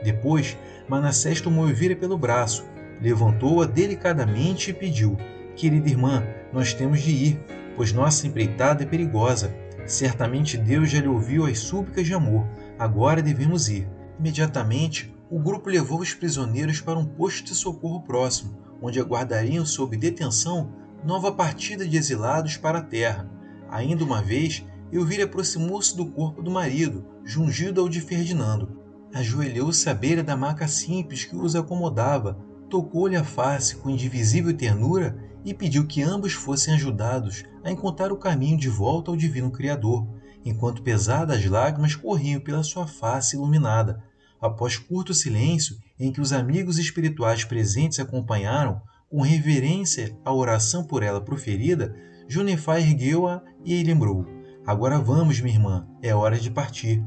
Depois, 0.02 0.56
Manassés 0.88 1.40
tomou 1.40 1.68
Elvira 1.68 1.96
pelo 1.96 2.18
braço, 2.18 2.64
levantou-a 3.00 3.66
delicadamente 3.66 4.70
e 4.70 4.74
pediu: 4.74 5.16
Querida 5.56 5.88
irmã, 5.88 6.22
nós 6.52 6.72
temos 6.74 7.00
de 7.00 7.10
ir, 7.10 7.40
pois 7.76 7.92
nossa 7.92 8.26
empreitada 8.26 8.82
é 8.82 8.86
perigosa. 8.86 9.54
Certamente 9.86 10.56
Deus 10.56 10.90
já 10.90 11.00
lhe 11.00 11.06
ouviu 11.06 11.46
as 11.46 11.58
súplicas 11.60 12.06
de 12.06 12.14
amor. 12.14 12.46
Agora 12.78 13.22
devemos 13.22 13.68
ir. 13.68 13.88
Imediatamente, 14.18 15.14
o 15.30 15.38
grupo 15.38 15.68
levou 15.68 16.00
os 16.00 16.14
prisioneiros 16.14 16.80
para 16.80 16.98
um 16.98 17.04
posto 17.04 17.44
de 17.44 17.54
socorro 17.54 18.02
próximo, 18.02 18.56
onde 18.80 18.98
aguardariam 18.98 19.64
sob 19.64 19.96
detenção 19.96 20.72
nova 21.04 21.30
partida 21.30 21.86
de 21.86 21.96
exilados 21.96 22.56
para 22.56 22.78
a 22.78 22.82
terra. 22.82 23.30
Ainda 23.70 24.04
uma 24.04 24.22
vez, 24.22 24.64
Elvira 24.92 25.24
aproximou-se 25.24 25.96
do 25.96 26.06
corpo 26.06 26.42
do 26.42 26.50
marido, 26.50 27.04
jungido 27.24 27.80
ao 27.80 27.88
de 27.88 28.00
Ferdinando. 28.00 28.80
Ajoelhou-se 29.14 29.88
à 29.88 29.94
beira 29.94 30.22
da 30.22 30.36
maca 30.36 30.66
simples 30.66 31.24
que 31.24 31.36
os 31.36 31.54
acomodava, 31.54 32.38
tocou-lhe 32.68 33.16
a 33.16 33.24
face 33.24 33.76
com 33.76 33.90
indivisível 33.90 34.56
ternura 34.56 35.16
e 35.44 35.54
pediu 35.54 35.86
que 35.86 36.02
ambos 36.02 36.32
fossem 36.32 36.74
ajudados 36.74 37.44
a 37.64 37.70
encontrar 37.70 38.12
o 38.12 38.16
caminho 38.16 38.58
de 38.58 38.68
volta 38.68 39.10
ao 39.10 39.16
Divino 39.16 39.50
Criador, 39.50 40.06
enquanto 40.44 40.82
pesadas 40.82 41.44
lágrimas 41.44 41.94
corriam 41.94 42.40
pela 42.40 42.62
sua 42.62 42.86
face 42.86 43.36
iluminada. 43.36 44.02
Após 44.40 44.76
curto 44.76 45.14
silêncio, 45.14 45.76
em 45.98 46.12
que 46.12 46.20
os 46.20 46.32
amigos 46.32 46.78
espirituais 46.78 47.44
presentes 47.44 47.98
acompanharam, 47.98 48.80
com 49.08 49.20
reverência 49.20 50.16
a 50.24 50.32
oração 50.32 50.84
por 50.84 51.02
ela 51.02 51.20
proferida, 51.20 51.94
Junefá 52.28 52.80
ergueu-a 52.80 53.42
e 53.64 53.82
lembrou: 53.82 54.26
Agora 54.66 54.98
vamos, 54.98 55.40
minha 55.40 55.54
irmã, 55.54 55.88
é 56.02 56.14
hora 56.14 56.38
de 56.38 56.50
partir. 56.50 57.02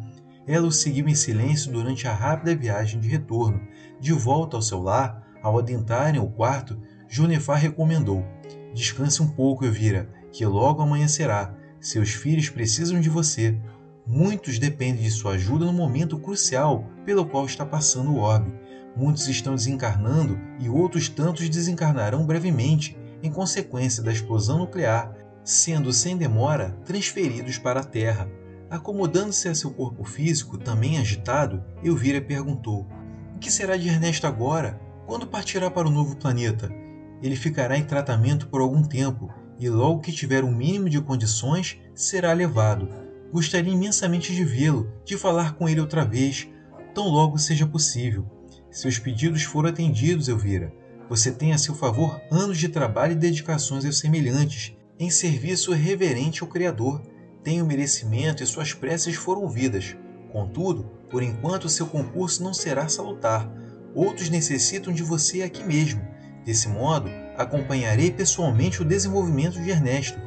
Ela 0.47 0.65
o 0.65 0.71
seguiu 0.71 1.07
em 1.07 1.13
silêncio 1.13 1.71
durante 1.71 2.07
a 2.07 2.13
rápida 2.13 2.55
viagem 2.55 2.99
de 2.99 3.07
retorno. 3.07 3.61
De 3.99 4.13
volta 4.13 4.55
ao 4.55 4.61
seu 4.61 4.81
lar, 4.81 5.28
ao 5.41 5.57
adentrarem 5.57 6.21
o 6.21 6.27
quarto, 6.27 6.79
Junefá 7.07 7.55
recomendou: 7.55 8.25
Descanse 8.73 9.21
um 9.21 9.27
pouco, 9.27 9.65
Elvira, 9.65 10.09
que 10.31 10.45
logo 10.45 10.81
amanhecerá. 10.81 11.53
Seus 11.79 12.09
filhos 12.09 12.49
precisam 12.49 12.99
de 12.99 13.09
você. 13.09 13.57
Muitos 14.05 14.59
dependem 14.59 15.03
de 15.03 15.11
sua 15.11 15.33
ajuda 15.33 15.65
no 15.65 15.73
momento 15.73 16.19
crucial 16.19 16.85
pelo 17.05 17.25
qual 17.25 17.45
está 17.45 17.65
passando 17.65 18.11
o 18.11 18.17
orbe. 18.17 18.53
Muitos 18.95 19.27
estão 19.27 19.55
desencarnando 19.55 20.37
e 20.59 20.69
outros 20.69 21.07
tantos 21.07 21.47
desencarnarão 21.47 22.25
brevemente 22.25 22.97
em 23.23 23.31
consequência 23.31 24.03
da 24.03 24.11
explosão 24.11 24.57
nuclear, 24.57 25.13
sendo 25.43 25.93
sem 25.93 26.17
demora 26.17 26.77
transferidos 26.85 27.57
para 27.57 27.79
a 27.79 27.83
Terra. 27.83 28.29
Acomodando-se 28.69 29.47
a 29.47 29.55
seu 29.55 29.71
corpo 29.71 30.03
físico, 30.03 30.57
também 30.57 30.99
agitado, 30.99 31.63
Elvira 31.83 32.21
perguntou: 32.21 32.87
O 33.35 33.39
que 33.39 33.51
será 33.51 33.77
de 33.77 33.87
Ernesto 33.87 34.27
agora? 34.27 34.79
Quando 35.09 35.25
partirá 35.25 35.71
para 35.71 35.87
o 35.87 35.91
novo 35.91 36.15
planeta? 36.15 36.71
Ele 37.19 37.35
ficará 37.35 37.75
em 37.75 37.83
tratamento 37.83 38.47
por 38.47 38.61
algum 38.61 38.83
tempo 38.83 39.33
e, 39.57 39.67
logo 39.67 40.01
que 40.01 40.11
tiver 40.11 40.43
o 40.43 40.47
um 40.47 40.55
mínimo 40.55 40.87
de 40.87 41.01
condições, 41.01 41.79
será 41.95 42.31
levado 42.31 42.87
Gostaria 43.33 43.73
imensamente 43.73 44.35
de 44.35 44.43
vê-lo, 44.43 44.91
de 45.03 45.17
falar 45.17 45.55
com 45.55 45.67
ele 45.67 45.79
outra 45.79 46.05
vez, 46.05 46.47
tão 46.93 47.07
logo 47.07 47.39
seja 47.39 47.65
possível. 47.65 48.23
Seus 48.69 48.99
pedidos 48.99 49.41
foram 49.41 49.69
atendidos, 49.69 50.27
Elvira. 50.27 50.71
Você 51.09 51.31
tem 51.31 51.53
a 51.53 51.57
seu 51.57 51.73
favor 51.73 52.21
anos 52.31 52.59
de 52.59 52.69
trabalho 52.69 53.13
e 53.13 53.15
dedicações 53.15 53.85
aos 53.85 53.97
semelhantes, 53.97 54.75
em 54.99 55.09
serviço 55.09 55.71
reverente 55.73 56.43
ao 56.43 56.47
Criador. 56.47 57.01
Tem 57.43 57.63
o 57.63 57.65
merecimento 57.65 58.43
e 58.43 58.47
suas 58.47 58.73
preces 58.73 59.15
foram 59.15 59.41
ouvidas. 59.41 59.95
Contudo, 60.31 60.83
por 61.09 61.23
enquanto 61.23 61.67
seu 61.67 61.87
concurso 61.87 62.43
não 62.43 62.53
será 62.53 62.87
salutar. 62.87 63.49
Outros 63.93 64.29
necessitam 64.29 64.93
de 64.93 65.03
você 65.03 65.41
aqui 65.41 65.63
mesmo. 65.63 66.01
Desse 66.45 66.67
modo, 66.67 67.09
acompanharei 67.37 68.11
pessoalmente 68.11 68.81
o 68.81 68.85
desenvolvimento 68.85 69.61
de 69.61 69.69
Ernesto 69.69 70.19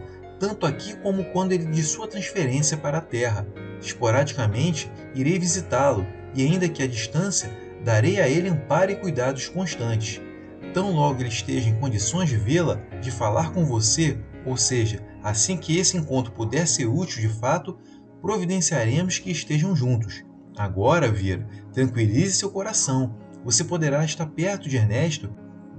tanto 0.43 0.67
aqui 0.67 0.97
como 0.97 1.23
quando 1.27 1.53
ele 1.53 1.67
de 1.67 1.85
sua 1.85 2.09
transferência 2.09 2.77
para 2.77 2.99
a 2.99 3.01
Terra. 3.01 3.47
Esporadicamente, 3.81 4.91
irei 5.15 5.39
visitá-lo 5.39 6.05
e, 6.35 6.43
ainda 6.43 6.69
que 6.69 6.83
à 6.83 6.87
distância, 6.89 7.49
darei 7.85 8.21
a 8.21 8.29
ele 8.29 8.49
amparo 8.49 8.91
e 8.91 8.97
cuidados 8.97 9.49
constantes. 9.49 10.21
Tão 10.75 10.91
logo 10.91 11.21
ele 11.21 11.29
esteja 11.29 11.69
em 11.69 11.79
condições 11.79 12.29
de 12.29 12.37
vê-la, 12.37 12.75
de 13.01 13.13
falar 13.13 13.53
com 13.53 13.65
você, 13.65 14.19
ou 14.45 14.57
seja, 14.57 14.99
assim 15.23 15.57
que 15.57 15.79
esse 15.79 15.97
encontro 15.97 16.33
puder 16.33 16.67
ser 16.67 16.87
útil 16.87 17.21
de 17.21 17.29
fato, 17.39 17.79
providenciaremos 18.21 19.21
que 19.21 19.31
estejam 19.31 19.77
juntos. 19.77 20.25
Agora, 20.57 21.09
Vira, 21.09 21.47
tranquilize 21.73 22.33
seu 22.33 22.51
coração. 22.51 23.15
Você 23.45 23.65
poderá 23.65 24.05
estar 24.05 24.27
perto 24.27 24.69
de 24.69 24.77
Ernesto 24.77 25.35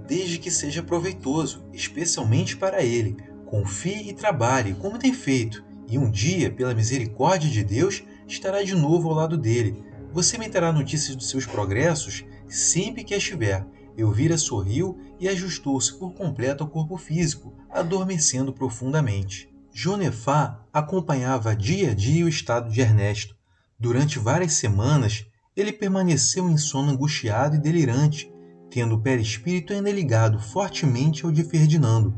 desde 0.08 0.38
que 0.38 0.51
seja 0.51 0.84
proveitoso, 0.84 1.65
especialmente 1.74 2.58
para 2.58 2.84
ele, 2.84 3.15
Confie 3.53 4.10
e 4.10 4.13
trabalhe 4.13 4.74
como 4.74 4.98
tem 4.98 5.13
feito, 5.13 5.63
e 5.88 5.96
um 5.96 6.10
dia, 6.10 6.50
pela 6.50 6.74
misericórdia 6.74 7.48
de 7.48 7.63
Deus, 7.63 8.03
estará 8.27 8.63
de 8.63 8.74
novo 8.74 9.10
ao 9.10 9.13
lado 9.13 9.38
dele. 9.38 9.84
Você 10.12 10.39
me 10.39 10.50
terá 10.50 10.74
notícias 10.74 11.15
dos 11.15 11.29
seus 11.29 11.46
progressos 11.46 12.25
sempre 12.48 13.03
que 13.03 13.13
estiver. 13.13 13.63
Elvira 13.96 14.39
sorriu 14.39 14.98
e 15.20 15.29
ajustou-se 15.29 15.93
por 16.00 16.15
completo 16.15 16.63
ao 16.63 16.70
corpo 16.72 16.98
físico, 16.98 17.53
adormecendo 17.70 18.51
profundamente. 18.51 19.53
Jonefá 19.72 20.65
acompanhava 20.74 21.55
dia 21.55 21.91
a 21.91 21.93
dia 21.93 22.25
o 22.25 22.29
estado 22.29 22.72
de 22.72 22.82
Ernesto. 22.82 23.36
Durante 23.77 24.17
várias 24.17 24.53
semanas, 24.53 25.27
ele 25.55 25.72
permaneceu 25.72 26.50
em 26.50 26.57
sono 26.57 26.91
angustiado 26.91 27.55
e 27.55 27.60
delirante, 27.60 28.31
tendo 28.69 28.95
o 28.95 29.01
perispírito 29.01 29.74
ainda 29.74 29.91
ligado 29.91 30.39
fortemente 30.39 31.25
ao 31.25 31.31
de 31.31 31.43
Ferdinando. 31.43 32.13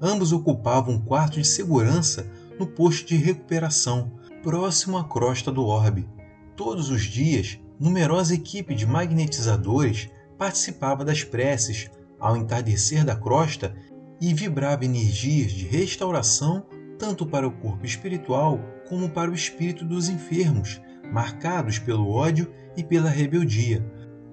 Ambos 0.00 0.32
ocupavam 0.32 0.94
um 0.94 1.00
quarto 1.00 1.40
de 1.40 1.46
segurança 1.46 2.30
no 2.58 2.66
posto 2.66 3.08
de 3.08 3.16
recuperação, 3.16 4.12
próximo 4.42 4.96
à 4.96 5.04
crosta 5.04 5.50
do 5.50 5.64
orbe. 5.64 6.08
Todos 6.54 6.90
os 6.90 7.02
dias, 7.02 7.58
numerosa 7.78 8.34
equipe 8.34 8.74
de 8.74 8.86
magnetizadores 8.86 10.08
participava 10.38 11.04
das 11.04 11.24
preces 11.24 11.90
ao 12.20 12.36
entardecer 12.36 13.04
da 13.04 13.16
crosta 13.16 13.74
e 14.20 14.32
vibrava 14.32 14.84
energias 14.84 15.52
de 15.52 15.66
restauração 15.66 16.64
tanto 16.98 17.26
para 17.26 17.46
o 17.46 17.52
corpo 17.52 17.84
espiritual 17.84 18.58
como 18.88 19.10
para 19.10 19.30
o 19.30 19.34
espírito 19.34 19.84
dos 19.84 20.08
enfermos, 20.08 20.80
marcados 21.12 21.78
pelo 21.78 22.10
ódio 22.10 22.52
e 22.76 22.84
pela 22.84 23.08
rebeldia, 23.08 23.84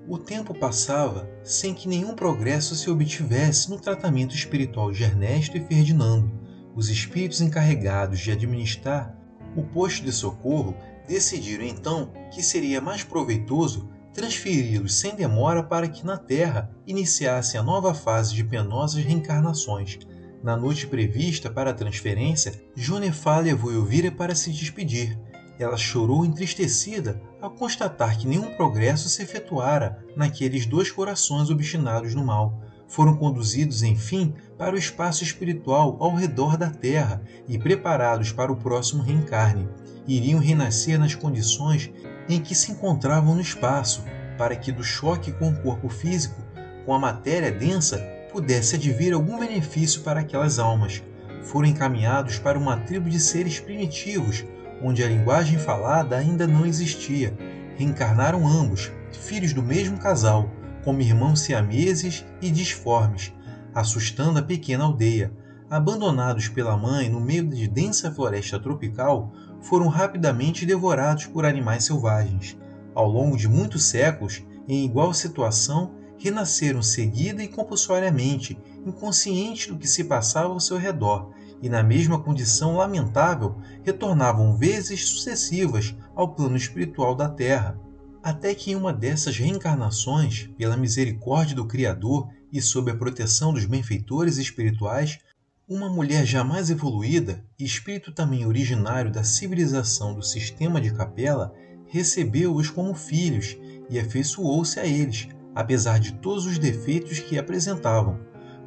o 0.07 0.17
tempo 0.17 0.53
passava 0.53 1.29
sem 1.43 1.73
que 1.73 1.87
nenhum 1.87 2.13
progresso 2.13 2.75
se 2.75 2.89
obtivesse 2.89 3.69
no 3.69 3.79
tratamento 3.79 4.35
espiritual 4.35 4.91
de 4.91 5.03
Ernesto 5.03 5.57
e 5.57 5.61
Ferdinando. 5.61 6.29
Os 6.75 6.89
espíritos 6.89 7.39
encarregados 7.39 8.19
de 8.19 8.31
administrar 8.31 9.17
o 9.55 9.63
posto 9.63 10.03
de 10.03 10.11
socorro 10.11 10.75
decidiram 11.07 11.63
então 11.63 12.11
que 12.33 12.43
seria 12.43 12.81
mais 12.81 13.03
proveitoso 13.03 13.89
transferi-los 14.13 14.93
sem 14.95 15.15
demora 15.15 15.63
para 15.63 15.87
que 15.87 16.05
na 16.05 16.17
Terra 16.17 16.69
iniciassem 16.85 17.59
a 17.59 17.63
nova 17.63 17.93
fase 17.93 18.33
de 18.35 18.43
penosas 18.43 19.03
reencarnações. 19.03 19.99
Na 20.43 20.57
noite 20.57 20.85
prevista 20.85 21.49
para 21.49 21.71
a 21.71 21.73
transferência, 21.73 22.53
Jonefá 22.75 23.39
levou 23.39 23.71
Elvira 23.71 24.11
para 24.11 24.35
se 24.35 24.51
despedir 24.51 25.17
ela 25.59 25.77
chorou 25.77 26.25
entristecida 26.25 27.21
ao 27.41 27.51
constatar 27.51 28.17
que 28.17 28.27
nenhum 28.27 28.55
progresso 28.55 29.07
se 29.09 29.21
efetuara 29.21 30.03
naqueles 30.15 30.65
dois 30.65 30.89
corações 30.89 31.49
obstinados 31.49 32.15
no 32.15 32.25
mal. 32.25 32.59
Foram 32.87 33.15
conduzidos, 33.15 33.81
enfim, 33.83 34.33
para 34.57 34.75
o 34.75 34.77
espaço 34.77 35.23
espiritual 35.23 35.97
ao 35.99 36.15
redor 36.15 36.57
da 36.57 36.69
Terra 36.69 37.21
e 37.47 37.57
preparados 37.57 38.31
para 38.31 38.51
o 38.51 38.55
próximo 38.55 39.03
reencarne. 39.03 39.67
Iriam 40.07 40.39
renascer 40.39 40.99
nas 40.99 41.15
condições 41.15 41.91
em 42.27 42.39
que 42.39 42.55
se 42.55 42.71
encontravam 42.71 43.35
no 43.35 43.41
espaço, 43.41 44.03
para 44.37 44.55
que 44.55 44.71
do 44.71 44.83
choque 44.83 45.31
com 45.31 45.49
o 45.49 45.61
corpo 45.61 45.89
físico, 45.89 46.41
com 46.85 46.93
a 46.93 46.99
matéria 46.99 47.51
densa, 47.51 47.97
pudesse 48.31 48.75
advir 48.75 49.13
algum 49.13 49.39
benefício 49.39 50.01
para 50.01 50.21
aquelas 50.21 50.59
almas. 50.59 51.03
Foram 51.43 51.67
encaminhados 51.67 52.39
para 52.39 52.57
uma 52.57 52.77
tribo 52.77 53.09
de 53.09 53.19
seres 53.19 53.59
primitivos 53.59 54.45
onde 54.81 55.03
a 55.03 55.07
linguagem 55.07 55.57
falada 55.57 56.17
ainda 56.17 56.47
não 56.47 56.65
existia. 56.65 57.37
Reencarnaram 57.75 58.47
ambos, 58.47 58.91
filhos 59.11 59.53
do 59.53 59.63
mesmo 59.63 59.97
casal, 59.97 60.49
como 60.83 61.01
irmãos 61.01 61.41
siameses 61.41 62.25
e 62.41 62.51
disformes, 62.51 63.33
assustando 63.73 64.39
a 64.39 64.43
pequena 64.43 64.83
aldeia. 64.83 65.33
Abandonados 65.69 66.49
pela 66.49 66.77
mãe 66.77 67.09
no 67.09 67.19
meio 67.19 67.47
de 67.47 67.67
densa 67.67 68.11
floresta 68.11 68.59
tropical, 68.59 69.31
foram 69.61 69.87
rapidamente 69.87 70.65
devorados 70.65 71.25
por 71.25 71.45
animais 71.45 71.85
selvagens. 71.85 72.57
Ao 72.93 73.07
longo 73.07 73.37
de 73.37 73.47
muitos 73.47 73.85
séculos, 73.85 74.43
em 74.67 74.85
igual 74.85 75.13
situação, 75.13 75.95
renasceram 76.17 76.81
seguida 76.81 77.43
e 77.43 77.47
compulsoriamente, 77.47 78.57
inconscientes 78.85 79.67
do 79.67 79.77
que 79.77 79.87
se 79.87 80.03
passava 80.03 80.53
ao 80.53 80.59
seu 80.59 80.77
redor, 80.77 81.31
e, 81.63 81.69
na 81.69 81.81
mesma 81.81 82.19
condição 82.19 82.75
lamentável, 82.75 83.55
retornavam 83.83 84.57
vezes 84.57 85.07
sucessivas 85.07 85.95
ao 86.13 86.35
plano 86.35 86.57
espiritual 86.57 87.15
da 87.15 87.29
Terra, 87.29 87.79
até 88.21 88.53
que 88.53 88.71
em 88.71 88.75
uma 88.75 88.91
dessas 88.91 89.37
reencarnações, 89.37 90.49
pela 90.57 90.75
misericórdia 90.75 91.55
do 91.55 91.65
Criador 91.65 92.27
e 92.51 92.61
sob 92.61 92.91
a 92.91 92.95
proteção 92.97 93.53
dos 93.53 93.63
benfeitores 93.63 94.35
espirituais, 94.37 95.19
uma 95.65 95.89
mulher 95.89 96.25
jamais 96.25 96.69
evoluída, 96.69 97.41
espírito 97.57 98.11
também 98.11 98.45
originário 98.45 99.09
da 99.09 99.23
civilização 99.23 100.13
do 100.13 100.21
sistema 100.21 100.81
de 100.81 100.93
capela, 100.93 101.53
recebeu-os 101.87 102.69
como 102.69 102.93
filhos 102.93 103.57
e 103.89 103.97
afeiçoou-se 103.97 104.77
a 104.81 104.85
eles, 104.85 105.29
apesar 105.55 105.97
de 105.97 106.11
todos 106.15 106.45
os 106.45 106.59
defeitos 106.59 107.19
que 107.19 107.39
apresentavam. 107.39 108.19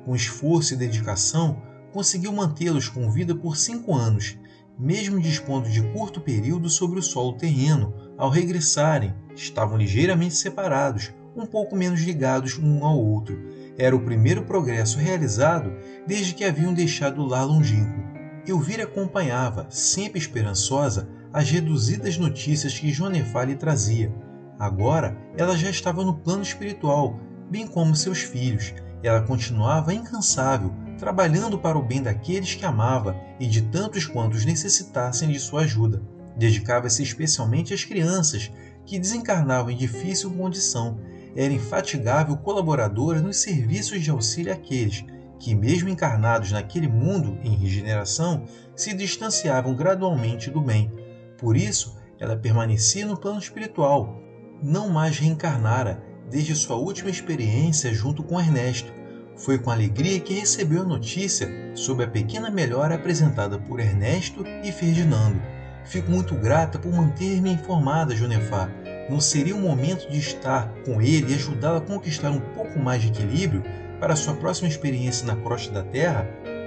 Com 0.02 0.16
esforço 0.16 0.72
e 0.72 0.76
dedicação, 0.78 1.60
conseguiu 1.96 2.30
mantê-los 2.30 2.90
com 2.90 3.10
vida 3.10 3.34
por 3.34 3.56
cinco 3.56 3.94
anos, 3.94 4.38
mesmo 4.78 5.18
dispondo 5.18 5.66
de 5.66 5.80
curto 5.94 6.20
período 6.20 6.68
sobre 6.68 6.98
o 6.98 7.02
solo 7.02 7.32
terreno. 7.38 7.94
Ao 8.18 8.28
regressarem, 8.28 9.14
estavam 9.34 9.78
ligeiramente 9.78 10.34
separados, 10.34 11.14
um 11.34 11.46
pouco 11.46 11.74
menos 11.74 12.02
ligados 12.02 12.58
um 12.58 12.84
ao 12.84 13.02
outro. 13.02 13.38
Era 13.78 13.96
o 13.96 14.04
primeiro 14.04 14.42
progresso 14.42 14.98
realizado 14.98 15.72
desde 16.06 16.34
que 16.34 16.44
haviam 16.44 16.74
deixado 16.74 17.22
o 17.22 17.26
lar 17.26 17.46
longínquo. 17.46 18.04
Elvira 18.46 18.84
acompanhava, 18.84 19.66
sempre 19.70 20.18
esperançosa, 20.18 21.08
as 21.32 21.50
reduzidas 21.50 22.18
notícias 22.18 22.78
que 22.78 22.92
Jonefá 22.92 23.42
lhe 23.42 23.56
trazia. 23.56 24.14
Agora 24.58 25.16
ela 25.34 25.56
já 25.56 25.70
estava 25.70 26.04
no 26.04 26.12
plano 26.12 26.42
espiritual, 26.42 27.18
bem 27.50 27.66
como 27.66 27.96
seus 27.96 28.20
filhos. 28.20 28.74
Ela 29.02 29.22
continuava 29.22 29.94
incansável, 29.94 30.74
trabalhando 30.98 31.58
para 31.58 31.78
o 31.78 31.82
bem 31.82 32.02
daqueles 32.02 32.54
que 32.54 32.64
amava 32.64 33.16
e 33.38 33.46
de 33.46 33.62
tantos 33.62 34.06
quantos 34.06 34.44
necessitassem 34.44 35.28
de 35.28 35.38
sua 35.38 35.62
ajuda. 35.62 36.02
Dedicava-se 36.36 37.02
especialmente 37.02 37.72
às 37.72 37.84
crianças, 37.84 38.50
que 38.84 38.98
desencarnavam 38.98 39.70
em 39.70 39.76
difícil 39.76 40.30
condição. 40.30 41.00
Era 41.34 41.52
infatigável 41.52 42.36
colaboradora 42.36 43.20
nos 43.20 43.38
serviços 43.38 44.02
de 44.02 44.10
auxílio 44.10 44.52
àqueles 44.52 45.04
que, 45.38 45.54
mesmo 45.54 45.88
encarnados 45.88 46.52
naquele 46.52 46.88
mundo 46.88 47.38
em 47.42 47.54
regeneração, 47.54 48.44
se 48.74 48.92
distanciavam 48.94 49.74
gradualmente 49.74 50.50
do 50.50 50.60
bem. 50.60 50.90
Por 51.38 51.56
isso, 51.56 51.96
ela 52.18 52.36
permanecia 52.36 53.06
no 53.06 53.16
plano 53.16 53.38
espiritual, 53.38 54.20
não 54.62 54.88
mais 54.88 55.18
reencarnara 55.18 56.02
desde 56.30 56.54
sua 56.54 56.76
última 56.76 57.10
experiência 57.10 57.92
junto 57.92 58.22
com 58.22 58.40
Ernesto. 58.40 58.92
Foi 59.36 59.58
com 59.58 59.70
alegria 59.70 60.18
que 60.18 60.32
recebeu 60.32 60.82
a 60.82 60.86
notícia 60.86 61.48
sobre 61.74 62.06
a 62.06 62.08
pequena 62.08 62.50
melhora 62.50 62.94
apresentada 62.94 63.58
por 63.58 63.78
Ernesto 63.78 64.44
e 64.64 64.72
Ferdinando. 64.72 65.40
Fico 65.84 66.10
muito 66.10 66.34
grata 66.34 66.78
por 66.78 66.92
manter-me 66.92 67.52
informada, 67.52 68.16
Jonefá. 68.16 68.68
Não 69.10 69.20
seria 69.20 69.54
o 69.54 69.60
momento 69.60 70.10
de 70.10 70.18
estar 70.18 70.72
com 70.84 71.00
ele 71.00 71.32
e 71.32 71.34
ajudá-la 71.34 71.78
a 71.78 71.82
conquistar 71.82 72.30
um 72.30 72.40
pouco 72.40 72.78
mais 72.78 73.02
de 73.02 73.08
equilíbrio 73.08 73.62
para 74.00 74.16
sua 74.16 74.34
próxima 74.34 74.68
experiência 74.68 75.26
na 75.26 75.36
crosta 75.36 75.72
da 75.72 75.82
Terra? 75.82 76.26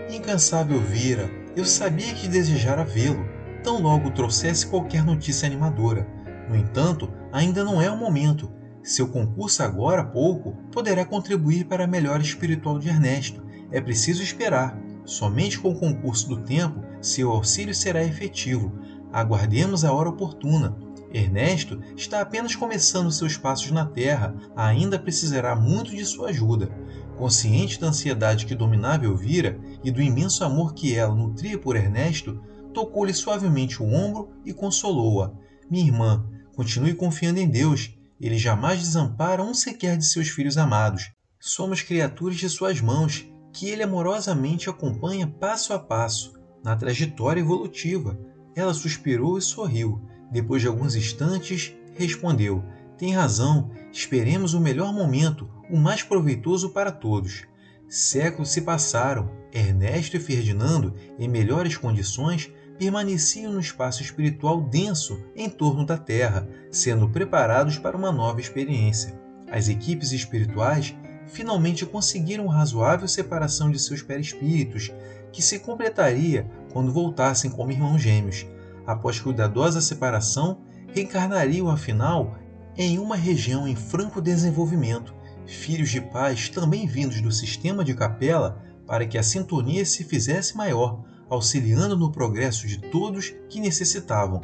Incansável 0.09 0.79
Vira, 0.79 1.29
eu 1.55 1.65
sabia 1.65 2.13
que 2.13 2.27
desejara 2.27 2.85
vê-lo, 2.85 3.27
tão 3.63 3.81
logo 3.81 4.11
trouxesse 4.11 4.67
qualquer 4.67 5.03
notícia 5.03 5.47
animadora. 5.47 6.07
No 6.47 6.55
entanto, 6.55 7.11
ainda 7.33 7.63
não 7.63 7.81
é 7.81 7.91
o 7.91 7.97
momento. 7.97 8.58
Seu 8.83 9.07
concurso 9.07 9.61
agora 9.61 10.01
há 10.01 10.05
pouco 10.05 10.53
poderá 10.71 11.05
contribuir 11.05 11.65
para 11.65 11.83
a 11.83 11.87
melhora 11.87 12.21
espiritual 12.21 12.79
de 12.79 12.87
Ernesto. 12.89 13.43
É 13.71 13.81
preciso 13.81 14.23
esperar. 14.23 14.79
Somente 15.05 15.59
com 15.59 15.71
o 15.71 15.79
concurso 15.79 16.29
do 16.29 16.41
tempo 16.41 16.83
seu 17.01 17.31
auxílio 17.31 17.73
será 17.73 18.03
efetivo. 18.03 18.71
Aguardemos 19.11 19.83
a 19.83 19.91
hora 19.91 20.09
oportuna. 20.09 20.77
Ernesto 21.11 21.81
está 21.95 22.21
apenas 22.21 22.55
começando 22.55 23.11
seus 23.11 23.35
passos 23.35 23.71
na 23.71 23.85
Terra, 23.85 24.35
ainda 24.55 24.99
precisará 24.99 25.55
muito 25.55 25.95
de 25.95 26.05
sua 26.05 26.29
ajuda. 26.29 26.69
Consciente 27.17 27.79
da 27.79 27.87
ansiedade 27.87 28.45
que 28.45 28.53
dominava 28.53 29.05
Elvira 29.05 29.59
e 29.83 29.89
do 29.89 30.01
imenso 30.01 30.43
amor 30.43 30.73
que 30.73 30.95
ela 30.95 31.15
nutria 31.15 31.57
por 31.57 31.75
Ernesto, 31.75 32.39
tocou-lhe 32.73 33.13
suavemente 33.13 33.81
o 33.81 33.91
ombro 33.91 34.29
e 34.45 34.53
consolou-a. 34.53 35.31
Minha 35.69 35.87
irmã, 35.87 36.25
Continue 36.59 36.93
confiando 36.93 37.39
em 37.39 37.47
Deus. 37.47 37.97
Ele 38.19 38.37
jamais 38.37 38.79
desampara 38.79 39.41
um 39.41 39.53
sequer 39.53 39.97
de 39.97 40.05
seus 40.05 40.27
filhos 40.27 40.57
amados. 40.57 41.11
Somos 41.39 41.81
criaturas 41.81 42.37
de 42.37 42.49
suas 42.49 42.81
mãos, 42.81 43.25
que 43.53 43.69
ele 43.69 43.83
amorosamente 43.83 44.69
acompanha 44.69 45.25
passo 45.25 45.73
a 45.73 45.79
passo, 45.79 46.33
na 46.63 46.75
trajetória 46.75 47.39
evolutiva. 47.39 48.19
Ela 48.55 48.73
suspirou 48.73 49.37
e 49.37 49.41
sorriu. 49.41 50.01
Depois 50.31 50.61
de 50.61 50.67
alguns 50.67 50.95
instantes, 50.95 51.73
respondeu: 51.95 52.63
Tem 52.97 53.13
razão, 53.13 53.71
esperemos 53.91 54.53
o 54.53 54.59
melhor 54.59 54.93
momento, 54.93 55.49
o 55.69 55.77
mais 55.77 56.03
proveitoso 56.03 56.71
para 56.71 56.91
todos. 56.91 57.45
Séculos 57.87 58.49
se 58.49 58.61
passaram. 58.61 59.39
Ernesto 59.51 60.15
e 60.15 60.19
Ferdinando, 60.19 60.93
em 61.17 61.27
melhores 61.27 61.75
condições, 61.75 62.51
permaneciam 62.79 63.51
no 63.51 63.59
espaço 63.59 64.01
espiritual 64.01 64.61
denso 64.61 65.21
em 65.35 65.49
torno 65.49 65.85
da 65.85 65.97
Terra, 65.97 66.47
sendo 66.71 67.09
preparados 67.09 67.77
para 67.77 67.97
uma 67.97 68.09
nova 68.09 68.39
experiência. 68.39 69.19
As 69.51 69.67
equipes 69.67 70.13
espirituais 70.13 70.95
finalmente 71.27 71.85
conseguiram 71.85 72.47
razoável 72.47 73.07
separação 73.07 73.69
de 73.69 73.77
seus 73.77 74.01
perispíritos, 74.01 74.91
que 75.31 75.41
se 75.41 75.59
completaria 75.59 76.49
quando 76.71 76.93
voltassem 76.93 77.51
como 77.51 77.71
irmãos 77.71 78.01
gêmeos. 78.01 78.47
Após 78.87 79.19
cuidadosa 79.19 79.81
separação, 79.81 80.61
reencarnariam 80.87 81.69
afinal 81.69 82.39
em 82.77 82.97
uma 82.97 83.17
região 83.17 83.67
em 83.67 83.75
franco 83.75 84.21
desenvolvimento, 84.21 85.13
filhos 85.45 85.89
de 85.89 85.99
pais 85.99 86.47
também 86.47 86.87
vindos 86.87 87.21
do 87.21 87.31
sistema 87.31 87.83
de 87.83 87.93
capela 87.93 88.63
para 88.87 89.05
que 89.05 89.17
a 89.17 89.23
sintonia 89.23 89.85
se 89.85 90.03
fizesse 90.03 90.55
maior, 90.55 91.03
auxiliando 91.29 91.95
no 91.95 92.11
progresso 92.11 92.67
de 92.67 92.79
todos 92.79 93.33
que 93.49 93.59
necessitavam. 93.59 94.41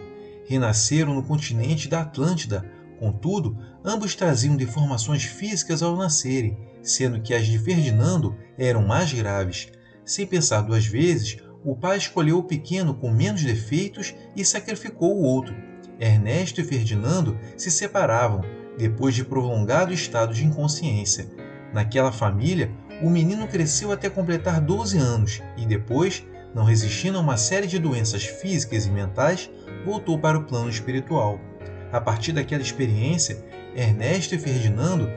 Renasceram 0.47 1.13
no 1.13 1.23
continente 1.23 1.87
da 1.87 2.01
Atlântida, 2.01 2.63
contudo, 2.99 3.57
ambos 3.83 4.15
traziam 4.15 4.55
deformações 4.55 5.23
físicas 5.23 5.81
ao 5.81 5.95
nascerem, 5.95 6.57
sendo 6.81 7.21
que 7.21 7.33
as 7.33 7.47
de 7.47 7.57
Ferdinando 7.57 8.35
eram 8.57 8.85
mais 8.85 9.11
graves. 9.11 9.69
Sem 10.05 10.25
pensar 10.25 10.61
duas 10.61 10.85
vezes, 10.85 11.37
o 11.63 11.75
pai 11.75 11.97
escolheu 11.97 12.37
o 12.37 12.43
pequeno 12.43 12.93
com 12.93 13.11
menos 13.11 13.43
defeitos 13.43 14.13
e 14.35 14.45
sacrificou 14.45 15.17
o 15.17 15.23
outro. 15.23 15.55
Ernesto 15.99 16.61
e 16.61 16.63
Ferdinando 16.63 17.37
se 17.57 17.71
separavam, 17.71 18.41
depois 18.77 19.15
de 19.15 19.23
prolongado 19.23 19.93
estado 19.93 20.33
de 20.33 20.45
inconsciência. 20.45 21.27
Naquela 21.73 22.11
família, 22.11 22.71
o 23.01 23.09
menino 23.09 23.47
cresceu 23.47 23.91
até 23.91 24.09
completar 24.09 24.61
12 24.61 24.97
anos 24.97 25.41
e 25.57 25.65
depois 25.65 26.25
não 26.55 26.63
resistindo 26.63 27.17
a 27.17 27.21
uma 27.21 27.35
série 27.35 27.67
de 27.67 27.77
doenças 27.77 28.23
físicas 28.23 28.85
e 28.85 28.89
mentais, 28.89 29.51
voltou 29.85 30.17
para 30.17 30.37
o 30.37 30.45
plano 30.45 30.69
espiritual. 30.69 31.37
A 31.91 31.99
partir 31.99 32.31
daquela 32.31 32.61
experiência, 32.61 33.45
Ernesto 33.75 34.35
e 34.35 34.39
Ferdinando 34.39 35.09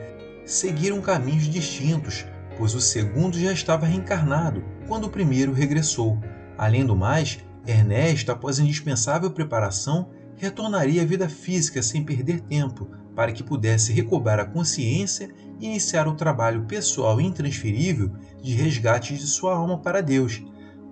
seguiram 0.45 0.99
caminhos 0.99 1.47
distintos, 1.47 2.25
pois 2.57 2.75
o 2.75 2.81
segundo 2.81 3.39
já 3.39 3.53
estava 3.53 3.85
reencarnado 3.85 4.61
quando 4.85 5.05
o 5.05 5.09
primeiro 5.09 5.53
regressou. 5.53 6.19
Além 6.57 6.85
do 6.85 6.93
mais, 6.93 7.39
Ernesto, 7.65 8.33
após 8.33 8.59
indispensável 8.59 9.31
preparação, 9.31 10.09
retornaria 10.35 11.03
à 11.03 11.05
vida 11.05 11.29
física 11.29 11.81
sem 11.81 12.03
perder 12.03 12.41
tempo, 12.41 12.89
para 13.15 13.31
que 13.31 13.43
pudesse 13.43 13.93
recobrar 13.93 14.41
a 14.41 14.45
consciência 14.45 15.29
e 15.57 15.65
iniciar 15.65 16.05
o 16.05 16.15
trabalho 16.15 16.65
pessoal 16.65 17.19
intransferível 17.21 18.11
de 18.41 18.53
resgate 18.53 19.13
de 19.13 19.25
sua 19.25 19.55
alma 19.55 19.77
para 19.77 20.01
Deus, 20.01 20.41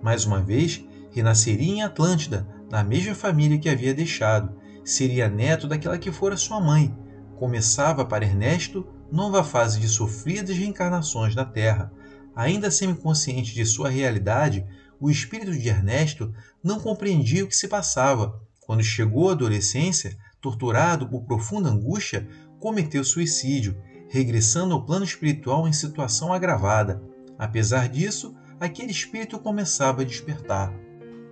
mais 0.02 0.24
uma 0.24 0.40
vez, 0.40 0.84
renasceria 1.10 1.72
em 1.72 1.82
Atlântida, 1.82 2.46
na 2.70 2.84
mesma 2.84 3.14
família 3.14 3.58
que 3.58 3.68
havia 3.68 3.94
deixado. 3.94 4.54
Seria 4.84 5.28
neto 5.28 5.66
daquela 5.66 5.98
que 5.98 6.12
fora 6.12 6.36
sua 6.36 6.60
mãe. 6.60 6.96
Começava 7.36 8.04
para 8.04 8.24
Ernesto 8.24 8.86
nova 9.10 9.42
fase 9.42 9.80
de 9.80 9.88
sofridas 9.88 10.56
reencarnações 10.56 11.34
na 11.34 11.44
Terra. 11.44 11.92
Ainda 12.34 12.70
semi-consciente 12.70 13.54
de 13.54 13.64
sua 13.64 13.88
realidade, 13.88 14.66
o 15.00 15.10
espírito 15.10 15.52
de 15.52 15.68
Ernesto 15.68 16.32
não 16.62 16.78
compreendia 16.78 17.44
o 17.44 17.48
que 17.48 17.56
se 17.56 17.68
passava. 17.68 18.40
Quando 18.60 18.82
chegou 18.82 19.28
à 19.28 19.32
adolescência, 19.32 20.16
torturado 20.40 21.08
por 21.08 21.24
profunda 21.24 21.70
angústia, 21.70 22.28
cometeu 22.60 23.02
suicídio, 23.02 23.76
regressando 24.08 24.74
ao 24.74 24.84
plano 24.84 25.04
espiritual 25.04 25.66
em 25.66 25.72
situação 25.72 26.32
agravada. 26.32 27.02
Apesar 27.38 27.88
disso, 27.88 28.34
aquele 28.60 28.90
espírito 28.90 29.38
começava 29.38 30.02
a 30.02 30.04
despertar. 30.04 30.72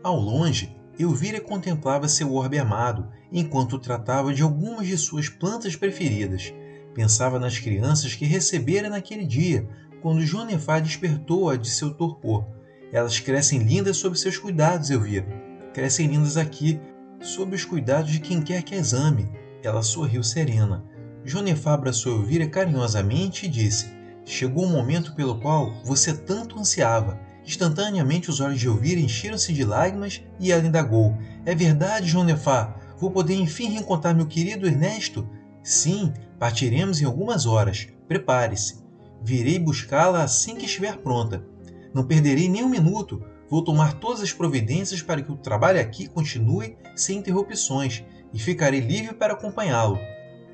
Ao 0.02 0.18
longe, 0.18 0.76
Elvira 0.98 1.40
contemplava 1.40 2.08
seu 2.08 2.32
orbe 2.32 2.58
amado, 2.58 3.08
enquanto 3.30 3.78
tratava 3.78 4.32
de 4.32 4.42
algumas 4.42 4.86
de 4.86 4.96
suas 4.96 5.28
plantas 5.28 5.76
preferidas. 5.76 6.54
Pensava 6.94 7.38
nas 7.38 7.58
crianças 7.58 8.14
que 8.14 8.24
recebera 8.24 8.88
naquele 8.88 9.26
dia, 9.26 9.68
quando 10.00 10.24
Jonefá 10.24 10.78
despertou-a 10.78 11.56
de 11.56 11.68
seu 11.68 11.92
torpor. 11.92 12.46
Elas 12.92 13.18
crescem 13.18 13.58
lindas 13.58 13.96
sob 13.96 14.18
seus 14.18 14.38
cuidados, 14.38 14.90
Elvira. 14.90 15.26
Crescem 15.74 16.06
lindas 16.06 16.36
aqui, 16.36 16.80
sob 17.20 17.54
os 17.54 17.64
cuidados 17.64 18.10
de 18.10 18.20
quem 18.20 18.40
quer 18.40 18.62
que 18.62 18.74
as 18.74 18.92
ame. 18.92 19.28
Ela 19.62 19.82
sorriu 19.82 20.22
serena. 20.22 20.84
Jonefá 21.24 21.74
abraçou 21.74 22.16
Elvira 22.16 22.46
carinhosamente 22.46 23.46
e 23.46 23.48
disse: 23.48 23.90
Chegou 24.28 24.64
o 24.64 24.68
momento 24.68 25.14
pelo 25.14 25.38
qual 25.38 25.72
você 25.84 26.12
tanto 26.12 26.58
ansiava. 26.58 27.20
Instantaneamente 27.46 28.28
os 28.28 28.40
olhos 28.40 28.58
de 28.58 28.66
Elvira 28.66 29.00
encheram-se 29.00 29.52
de 29.52 29.64
lágrimas 29.64 30.20
e 30.40 30.50
ela 30.50 30.66
indagou: 30.66 31.16
É 31.44 31.54
verdade, 31.54 32.08
Jonefá? 32.08 32.74
Vou 32.98 33.12
poder 33.12 33.34
enfim 33.34 33.68
reencontrar 33.68 34.16
meu 34.16 34.26
querido 34.26 34.66
Ernesto? 34.66 35.28
Sim, 35.62 36.12
partiremos 36.40 37.00
em 37.00 37.04
algumas 37.04 37.46
horas. 37.46 37.86
Prepare-se. 38.08 38.84
Virei 39.22 39.60
buscá-la 39.60 40.24
assim 40.24 40.56
que 40.56 40.66
estiver 40.66 40.96
pronta. 40.96 41.46
Não 41.94 42.04
perderei 42.04 42.48
nem 42.48 42.64
um 42.64 42.68
minuto. 42.68 43.22
Vou 43.48 43.62
tomar 43.62 43.94
todas 43.94 44.20
as 44.22 44.32
providências 44.32 45.02
para 45.02 45.22
que 45.22 45.30
o 45.30 45.36
trabalho 45.36 45.80
aqui 45.80 46.08
continue 46.08 46.76
sem 46.96 47.18
interrupções 47.18 48.02
e 48.34 48.40
ficarei 48.40 48.80
livre 48.80 49.14
para 49.14 49.34
acompanhá-lo. 49.34 50.00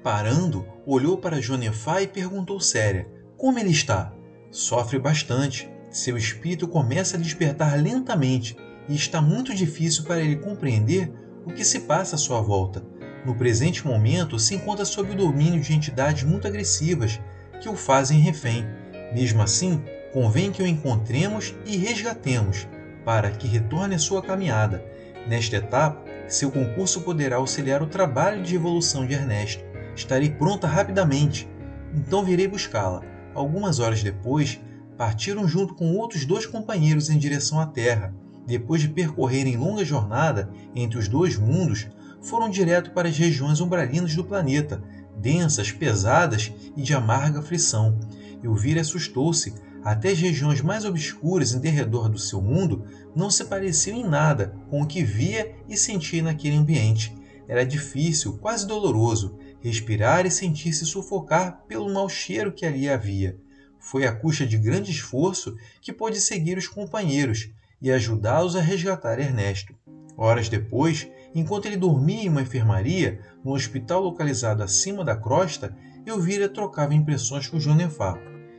Parando, 0.02 0.66
olhou 0.84 1.16
para 1.16 1.40
Jonefá 1.40 2.02
e 2.02 2.06
perguntou 2.06 2.60
séria: 2.60 3.08
Como 3.42 3.58
ele 3.58 3.72
está? 3.72 4.14
Sofre 4.52 5.00
bastante. 5.00 5.68
Seu 5.90 6.16
espírito 6.16 6.68
começa 6.68 7.16
a 7.16 7.20
despertar 7.20 7.76
lentamente 7.76 8.56
e 8.88 8.94
está 8.94 9.20
muito 9.20 9.52
difícil 9.52 10.04
para 10.04 10.20
ele 10.20 10.36
compreender 10.36 11.12
o 11.44 11.52
que 11.52 11.64
se 11.64 11.80
passa 11.80 12.14
à 12.14 12.18
sua 12.18 12.40
volta. 12.40 12.84
No 13.26 13.34
presente 13.34 13.84
momento, 13.84 14.38
se 14.38 14.54
encontra 14.54 14.84
sob 14.84 15.10
o 15.10 15.16
domínio 15.16 15.60
de 15.60 15.74
entidades 15.74 16.22
muito 16.22 16.46
agressivas 16.46 17.20
que 17.60 17.68
o 17.68 17.74
fazem 17.74 18.20
refém. 18.20 18.64
Mesmo 19.12 19.42
assim, 19.42 19.82
convém 20.12 20.52
que 20.52 20.62
o 20.62 20.66
encontremos 20.66 21.52
e 21.66 21.76
resgatemos, 21.76 22.68
para 23.04 23.32
que 23.32 23.48
retorne 23.48 23.96
à 23.96 23.98
sua 23.98 24.22
caminhada. 24.22 24.84
Nesta 25.26 25.56
etapa, 25.56 26.04
seu 26.28 26.52
concurso 26.52 27.00
poderá 27.00 27.38
auxiliar 27.38 27.82
o 27.82 27.88
trabalho 27.88 28.40
de 28.40 28.54
evolução 28.54 29.04
de 29.04 29.14
Ernesto. 29.14 29.64
Estarei 29.96 30.30
pronta 30.30 30.68
rapidamente, 30.68 31.50
então 31.92 32.24
virei 32.24 32.46
buscá-la. 32.46 33.10
Algumas 33.34 33.78
horas 33.78 34.02
depois, 34.02 34.60
partiram 34.96 35.48
junto 35.48 35.74
com 35.74 35.96
outros 35.96 36.24
dois 36.24 36.46
companheiros 36.46 37.10
em 37.10 37.18
direção 37.18 37.58
à 37.58 37.66
Terra. 37.66 38.14
Depois 38.46 38.80
de 38.80 38.88
percorrerem 38.88 39.56
longa 39.56 39.84
jornada 39.84 40.50
entre 40.74 40.98
os 40.98 41.08
dois 41.08 41.38
mundos, 41.38 41.88
foram 42.20 42.48
direto 42.48 42.92
para 42.92 43.08
as 43.08 43.16
regiões 43.16 43.60
umbralinas 43.60 44.14
do 44.14 44.24
planeta, 44.24 44.82
densas, 45.16 45.72
pesadas 45.72 46.52
e 46.76 46.82
de 46.82 46.94
amarga 46.94 47.40
aflição. 47.40 47.98
Elvira 48.42 48.80
assustou-se. 48.80 49.54
Até 49.84 50.12
as 50.12 50.18
regiões 50.20 50.60
mais 50.60 50.84
obscuras 50.84 51.52
em 51.52 51.58
derredor 51.58 52.08
do 52.08 52.16
seu 52.16 52.40
mundo 52.40 52.84
não 53.16 53.28
se 53.28 53.44
pareciam 53.44 53.98
em 53.98 54.04
nada 54.04 54.54
com 54.70 54.80
o 54.80 54.86
que 54.86 55.02
via 55.02 55.56
e 55.68 55.76
sentia 55.76 56.22
naquele 56.22 56.54
ambiente. 56.54 57.12
Era 57.48 57.66
difícil, 57.66 58.38
quase 58.38 58.64
doloroso, 58.64 59.36
respirar 59.62 60.26
e 60.26 60.30
sentir-se 60.30 60.84
sufocar 60.84 61.62
pelo 61.68 61.92
mau 61.92 62.08
cheiro 62.08 62.52
que 62.52 62.66
ali 62.66 62.88
havia. 62.88 63.38
Foi 63.78 64.06
à 64.06 64.12
custa 64.12 64.46
de 64.46 64.58
grande 64.58 64.90
esforço 64.90 65.56
que 65.80 65.92
pôde 65.92 66.20
seguir 66.20 66.58
os 66.58 66.66
companheiros 66.68 67.50
e 67.80 67.90
ajudá-los 67.90 68.56
a 68.56 68.60
resgatar 68.60 69.18
Ernesto. 69.18 69.74
Horas 70.16 70.48
depois, 70.48 71.08
enquanto 71.34 71.66
ele 71.66 71.76
dormia 71.76 72.22
em 72.22 72.28
uma 72.28 72.42
enfermaria 72.42 73.20
no 73.44 73.52
hospital 73.52 74.02
localizado 74.02 74.62
acima 74.62 75.04
da 75.04 75.16
crosta, 75.16 75.76
Elvira 76.06 76.48
trocava 76.48 76.94
impressões 76.94 77.46
com 77.46 77.58
Jonefá. 77.58 78.18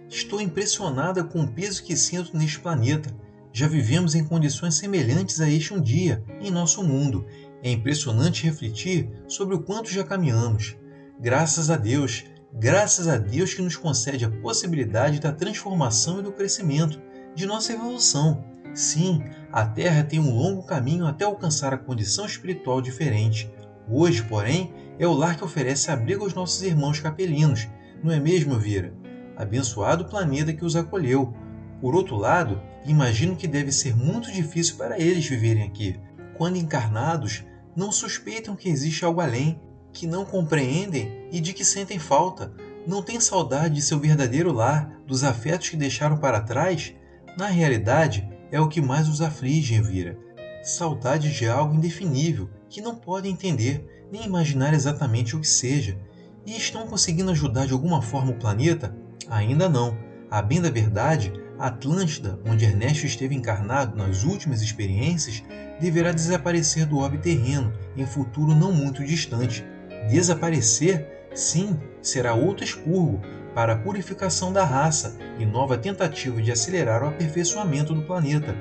Estou 0.10 0.42
impressionada 0.42 1.24
com 1.24 1.42
o 1.42 1.48
peso 1.48 1.84
que 1.84 1.96
sinto 1.96 2.36
neste 2.38 2.60
planeta. 2.60 3.10
Já 3.52 3.68
vivemos 3.68 4.16
em 4.16 4.26
condições 4.26 4.76
semelhantes 4.76 5.40
a 5.40 5.50
este 5.50 5.74
um 5.74 5.82
dia, 5.82 6.24
em 6.42 6.52
nosso 6.52 6.84
mundo. 6.84 7.26
É 7.62 7.72
impressionante 7.72 8.44
refletir 8.44 9.10
sobre 9.28 9.56
o 9.56 9.62
quanto 9.62 9.90
já 9.90 10.04
caminhamos. 10.04 10.76
Graças 11.24 11.70
a 11.70 11.78
Deus, 11.78 12.26
Graças 12.56 13.08
a 13.08 13.18
Deus 13.18 13.54
que 13.54 13.62
nos 13.62 13.78
concede 13.78 14.26
a 14.26 14.30
possibilidade 14.30 15.22
da 15.22 15.32
transformação 15.32 16.20
e 16.20 16.22
do 16.22 16.34
crescimento, 16.34 17.02
de 17.34 17.46
nossa 17.46 17.72
evolução. 17.72 18.44
Sim, 18.74 19.24
a 19.50 19.66
Terra 19.66 20.04
tem 20.04 20.20
um 20.20 20.36
longo 20.36 20.64
caminho 20.64 21.08
até 21.08 21.24
alcançar 21.24 21.74
a 21.74 21.78
condição 21.78 22.26
espiritual 22.26 22.82
diferente. 22.82 23.50
Hoje, 23.90 24.22
porém, 24.22 24.74
é 25.00 25.08
o 25.08 25.14
lar 25.14 25.38
que 25.38 25.46
oferece 25.46 25.90
abrigo 25.90 26.26
aos 26.26 26.34
nossos 26.34 26.62
irmãos 26.62 27.00
capelinos, 27.00 27.70
não 28.04 28.12
é 28.12 28.20
mesmo, 28.20 28.60
Vira? 28.60 28.94
Abençoado 29.38 30.06
planeta 30.06 30.52
que 30.52 30.66
os 30.66 30.76
acolheu. 30.76 31.34
Por 31.80 31.96
outro 31.96 32.18
lado, 32.18 32.62
imagino 32.86 33.38
que 33.38 33.48
deve 33.48 33.72
ser 33.72 33.96
muito 33.96 34.30
difícil 34.30 34.76
para 34.76 35.00
eles 35.00 35.26
viverem 35.26 35.64
aqui. 35.64 35.98
Quando 36.38 36.58
encarnados, 36.58 37.46
não 37.74 37.94
suspeitam 37.94 38.58
que 38.58 38.68
existe 38.68 39.06
algo 39.06 39.22
além 39.22 39.58
que 39.94 40.08
não 40.08 40.26
compreendem 40.26 41.28
e 41.32 41.40
de 41.40 41.54
que 41.54 41.64
sentem 41.64 42.00
falta. 42.00 42.52
Não 42.86 43.02
têm 43.02 43.20
saudade 43.20 43.76
de 43.76 43.82
seu 43.82 44.00
verdadeiro 44.00 44.52
lar, 44.52 45.00
dos 45.08 45.24
afetos 45.24 45.70
que 45.70 45.78
deixaram 45.78 46.18
para 46.18 46.42
trás? 46.42 46.94
Na 47.38 47.48
realidade, 47.48 48.28
é 48.52 48.60
o 48.60 48.68
que 48.68 48.82
mais 48.82 49.08
os 49.08 49.22
aflige, 49.22 49.76
Elvira. 49.76 50.18
Saudade 50.64 51.32
de 51.32 51.48
algo 51.48 51.76
indefinível, 51.76 52.50
que 52.70 52.82
não 52.82 52.96
podem 52.96 53.32
entender 53.32 54.08
nem 54.12 54.26
imaginar 54.26 54.74
exatamente 54.74 55.36
o 55.36 55.40
que 55.40 55.48
seja. 55.48 55.98
E 56.46 56.58
estão 56.58 56.86
conseguindo 56.88 57.32
ajudar 57.32 57.66
de 57.66 57.74
alguma 57.74 58.02
forma 58.02 58.32
o 58.32 58.38
planeta? 58.38 58.96
Ainda 59.30 59.70
não. 59.70 59.98
A 60.30 60.42
bem 60.42 60.62
da 60.62 60.70
verdade, 60.70 61.32
Atlântida, 61.58 62.40
onde 62.46 62.66
Ernesto 62.66 63.06
esteve 63.06 63.36
encarnado 63.36 63.96
nas 63.96 64.24
últimas 64.24 64.62
experiências, 64.62 65.44
deverá 65.80 66.12
desaparecer 66.12 66.86
do 66.86 66.98
orbe 66.98 67.18
terreno 67.20 67.74
em 67.96 68.06
futuro 68.06 68.54
não 68.54 68.72
muito 68.72 69.04
distante, 69.04 69.66
Desaparecer, 70.08 71.30
sim, 71.34 71.80
será 72.02 72.34
outro 72.34 72.64
expurgo 72.64 73.22
para 73.56 73.74
a 73.74 73.78
purificação 73.78 74.52
da 74.52 74.66
raça 74.66 75.18
e 75.40 75.46
nova 75.46 75.78
tentativa 75.78 76.42
de 76.42 76.52
acelerar 76.52 77.04
o 77.04 77.08
aperfeiçoamento 77.08 77.94
do 77.94 78.02
planeta. 78.02 78.56